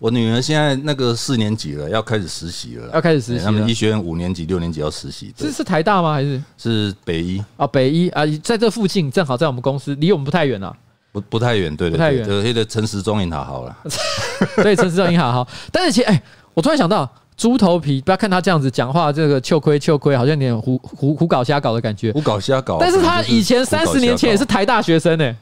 [0.00, 2.90] 我女儿现在那个四年级了，要开始实习了。
[2.92, 3.44] 要开始实习。
[3.44, 5.32] 他们医学院五年级、六年级要实习。
[5.36, 6.12] 这是台大吗？
[6.12, 7.40] 还是是北医？
[7.56, 10.76] 啊，北医啊，在这附近，正好在我们公司，离我们不太远啊。
[11.12, 12.26] 不不太远，对对，不太远。
[12.26, 13.76] 就，那个陈时中银行好了。
[14.60, 15.46] 对，陈时中银行好。
[15.70, 16.20] 但是其实，哎，
[16.52, 22.10] 我突然想到，猪头皮，不要看他这样子讲话，这个秋亏秋亏，好像有点胡胡胡搞瞎搞的感觉。
[22.10, 22.78] 胡搞瞎搞。
[22.80, 25.36] 但是他以前三十年前也是台大学生呢。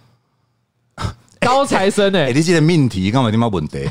[1.40, 3.30] 高材生哎、 欸，你这个命题干嘛？
[3.30, 3.88] 你妈问题？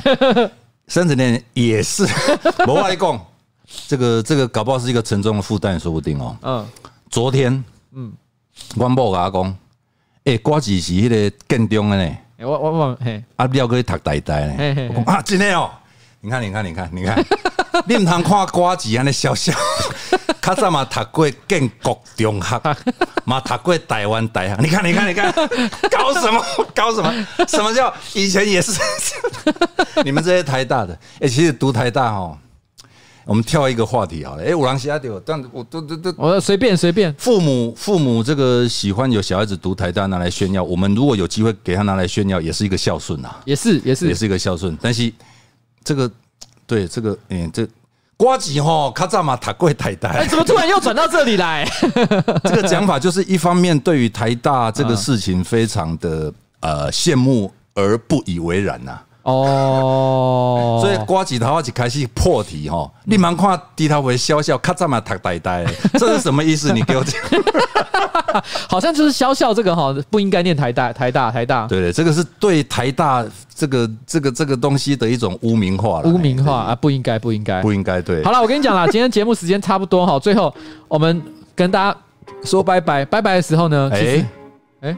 [0.88, 2.04] 三十年也是，
[2.68, 3.26] 我话你讲，
[3.88, 6.38] 这个这个搞不好是一个沉重的负担，说不定哦。
[6.42, 6.66] 嗯，
[7.10, 7.64] 昨天，
[7.94, 8.12] 嗯，
[8.76, 9.58] 我某甲讲，
[10.26, 12.18] 哎，瓜子是迄个建中的呢。
[12.40, 14.54] 我我我嘿，阿廖哥读台大呢。
[14.96, 15.70] 我讲啊，真的哦。
[16.22, 17.26] 你看，你看，你看，你看，
[17.88, 19.54] 你唔通看瓜子安尼笑笑。
[20.56, 22.62] 较早嘛读过建国中学，
[23.24, 24.56] 嘛读过台湾大学。
[24.60, 25.32] 你看，你看，你看，
[25.92, 26.44] 搞什么？
[26.74, 27.28] 搞什么？
[27.48, 28.72] 什么叫以前也是？
[30.04, 32.38] 你们这些台大的，哎，其实读台大哦，
[33.26, 34.44] 我们跳一个话题好了。
[34.44, 37.14] 哎，五郎西亚丢，但我都都都，我随便随便。
[37.16, 43.36] 父母父母这个喜欢有小孩子读台大拿来炫耀，我们如果有机会给他拿来炫耀，也是一个孝顺呐。
[43.46, 45.12] 也是也是也是一个孝顺，但是。
[45.82, 46.12] 这个
[46.68, 47.66] 对这个嗯，这
[48.20, 51.66] 呱吉吼，卡扎马塔贵台大，哎，怎么突然又转到这里来？
[52.44, 59.00] 这个讲法就是一方面对于台大这个事情非常的呃羡慕而不以为然呐。
[59.24, 65.66] 哦，所以呱吉他话就开始破题哈，你蛮看低头会笑笑，卡扎嘛塔呆呆，
[66.00, 66.72] 这是什么意思？
[66.74, 67.14] 你给我讲。
[68.70, 71.66] 好像就是笑笑这个哈，不应该念台大，台大，台大。
[71.66, 76.10] 对对，这个是对台大这个这个这个东西的一种污名化了。
[76.10, 78.00] 污名化啊，不应该，不应该，不应该。
[78.02, 80.54] 对，好了，我跟你讲啦， 今天节目时间差不多哈，最后
[80.88, 81.22] 我们
[81.56, 81.98] 跟大家
[82.44, 84.26] 说拜拜，拜拜的时候呢，哎
[84.82, 84.96] 哎，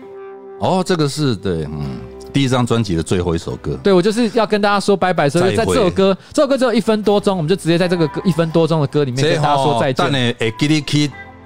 [0.60, 2.00] 哦，这个是对，嗯，
[2.34, 3.78] 第一张专辑的最后一首歌。
[3.84, 10.36] 对，我就是要跟大家说拜拜，所以在这首歌，这首歌只有一分多钟，我们就直接在这个歌一分多钟的歌里面跟大家说再见。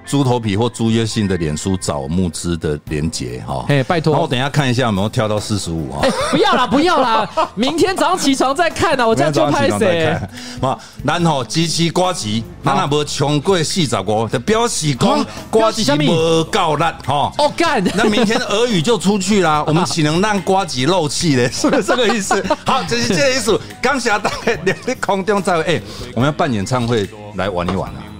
[0.06, 6.06] 猪头皮或朱月信的脸书找募资的连结哈，哎，拜托，然后我等一下看一下有没有跳到四十五啊？
[6.30, 10.16] 不要啦，不要啦， 明天早上起床再看呢，我这样就拍谁？
[10.62, 17.32] 嘛，然后机器呱吉，那那不冲过四十五，就表示讲呱吉不够烂哈。
[17.40, 21.50] 哦干，那明天俄语就出去啦， 我们岂能让瓜吉漏气呢？
[21.52, 22.44] 是不是这个意思？
[22.66, 23.60] 好，这是这个意思。
[23.82, 25.82] 刚下大概两个空中在哎，
[26.14, 28.15] 我们要办演唱会来玩一玩啊。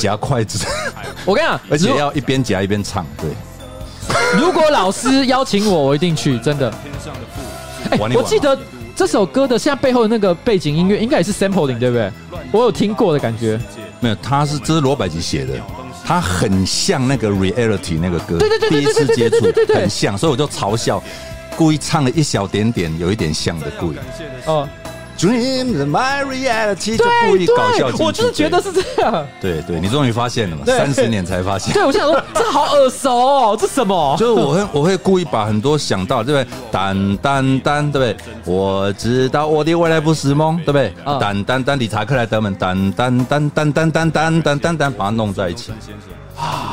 [0.00, 0.66] 夹筷子，
[1.26, 3.06] 我跟你讲， 而且要一边夹一边唱。
[3.18, 3.30] 对，
[4.38, 6.72] 如果老师邀请我，我一定去，真的。
[7.90, 8.58] 哎，我记得
[8.96, 12.10] 这首歌的现在背后的那个背景音乐，应该也是 sampling，对不对？
[12.50, 13.60] 我有听过的感觉。
[14.00, 15.52] 没有，他是这是罗百吉写的。
[16.02, 21.00] 它很像那个 Reality 那个歌，对对对，第一次接触很像，所以我就嘲笑，
[21.56, 23.96] 故意唱了一小点点，有一点像的故意。
[24.46, 24.68] 哦。
[25.20, 29.26] Dream the my reality，就故意搞笑，我就是觉得是这样。
[29.38, 30.62] 对对，你终于发现了嘛？
[30.64, 31.74] 三十年才发现。
[31.74, 34.16] 对，我想说这好耳熟哦，这什么？
[34.18, 36.56] 就是我会我会故意把很多想到，对不对？
[36.72, 38.34] 单单单，对不对？
[38.46, 40.90] 我知道我的未来不是梦，对不对？
[41.20, 45.70] 单单单，理查克莱德曼，单单单单单单单单单单，把它弄在一起。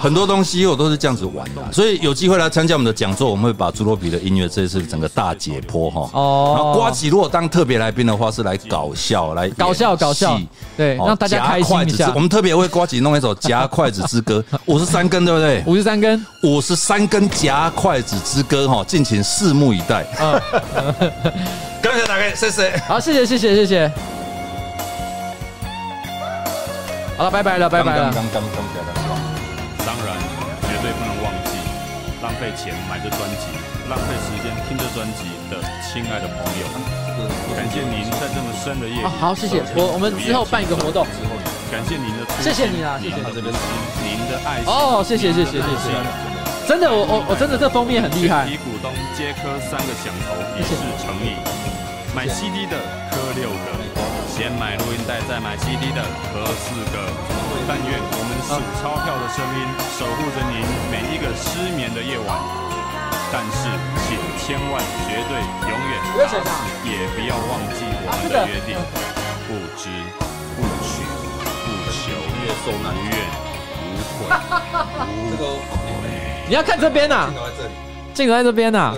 [0.01, 6.09] 很多东西我都是这样子玩的，所以有机会来参加我们的讲座，我们会把猪肉皮的音乐这一次整个大解剖哈。
[6.13, 6.53] 哦。
[6.55, 10.39] 然后瓜吉如果当特别来宾的话，是来搞笑，来搞笑搞笑，
[10.77, 12.11] 对，让大家开心一下。
[12.15, 15.63] 我们特别为瓜吉弄一首《夹筷子之歌》， 五十三根对不对？
[15.65, 20.05] 五十三根，五十三根夹筷子之歌哈，敬请拭目以待。
[20.19, 20.39] 嗯。
[21.81, 22.77] 感谢大家，谢谢。
[22.87, 23.91] 好，谢谢谢谢谢谢。
[27.17, 28.13] 好了，拜拜了，拜拜了。
[32.21, 33.45] 浪费钱买这专辑，
[33.89, 36.67] 浪费时间听这专辑的亲爱的朋友，
[37.55, 39.07] 感谢您在这么深的夜里。
[39.07, 41.05] 好，谢谢我，我们之后办一个活动。
[41.71, 43.53] 感谢您的，谢谢你啊，谢谢这边
[44.03, 44.67] 您的爱心。
[44.67, 45.93] 哦，谢谢谢谢谢谢，
[46.67, 48.45] 真的，我我我真的这封面很厉害。
[48.45, 51.37] 皮股东皆磕三个响头，以示诚意。
[52.15, 52.75] 买 CD 的
[53.13, 53.77] 磕六个，
[54.27, 56.01] 先买录音带再买 CD 的
[56.33, 57.36] 磕四个。
[57.65, 59.65] 但愿我们数钞票的声音
[59.97, 60.61] 守护着您
[60.91, 62.37] 每一个失眠的夜晚。
[63.29, 63.67] 但是，
[64.07, 65.35] 请千万绝对
[65.67, 66.39] 永远打死
[66.87, 68.79] 也不要忘记我们的约定：
[69.47, 69.91] 不知
[70.55, 71.03] 不取
[71.65, 72.15] 不求，
[72.63, 72.71] 不
[73.03, 73.11] 怨
[73.91, 74.31] 无悔
[75.03, 75.35] 无
[76.01, 76.07] 悔。
[76.47, 77.29] 你要看这边呐？
[78.13, 78.95] 镜头在这边呐。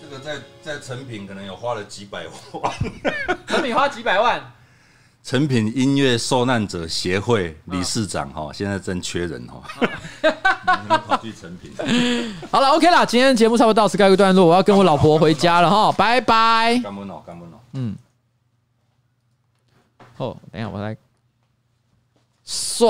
[0.00, 2.72] 这个在在成品可能有花了几百万。
[3.46, 4.42] 成品花几百万。
[5.22, 9.62] 成品音乐受难者协会理事长哈，现在正缺人哈，
[11.06, 11.70] 跑去成品。
[12.50, 16.78] 好了，OK 啦，今天的节目差不多到此告一段落，我要跟我老婆回家了哈， 拜拜。
[16.82, 17.60] 干杯哦，干杯哦。
[17.74, 17.96] 嗯。
[20.16, 20.96] 哦，等一下，我来。
[22.44, 22.88] 说。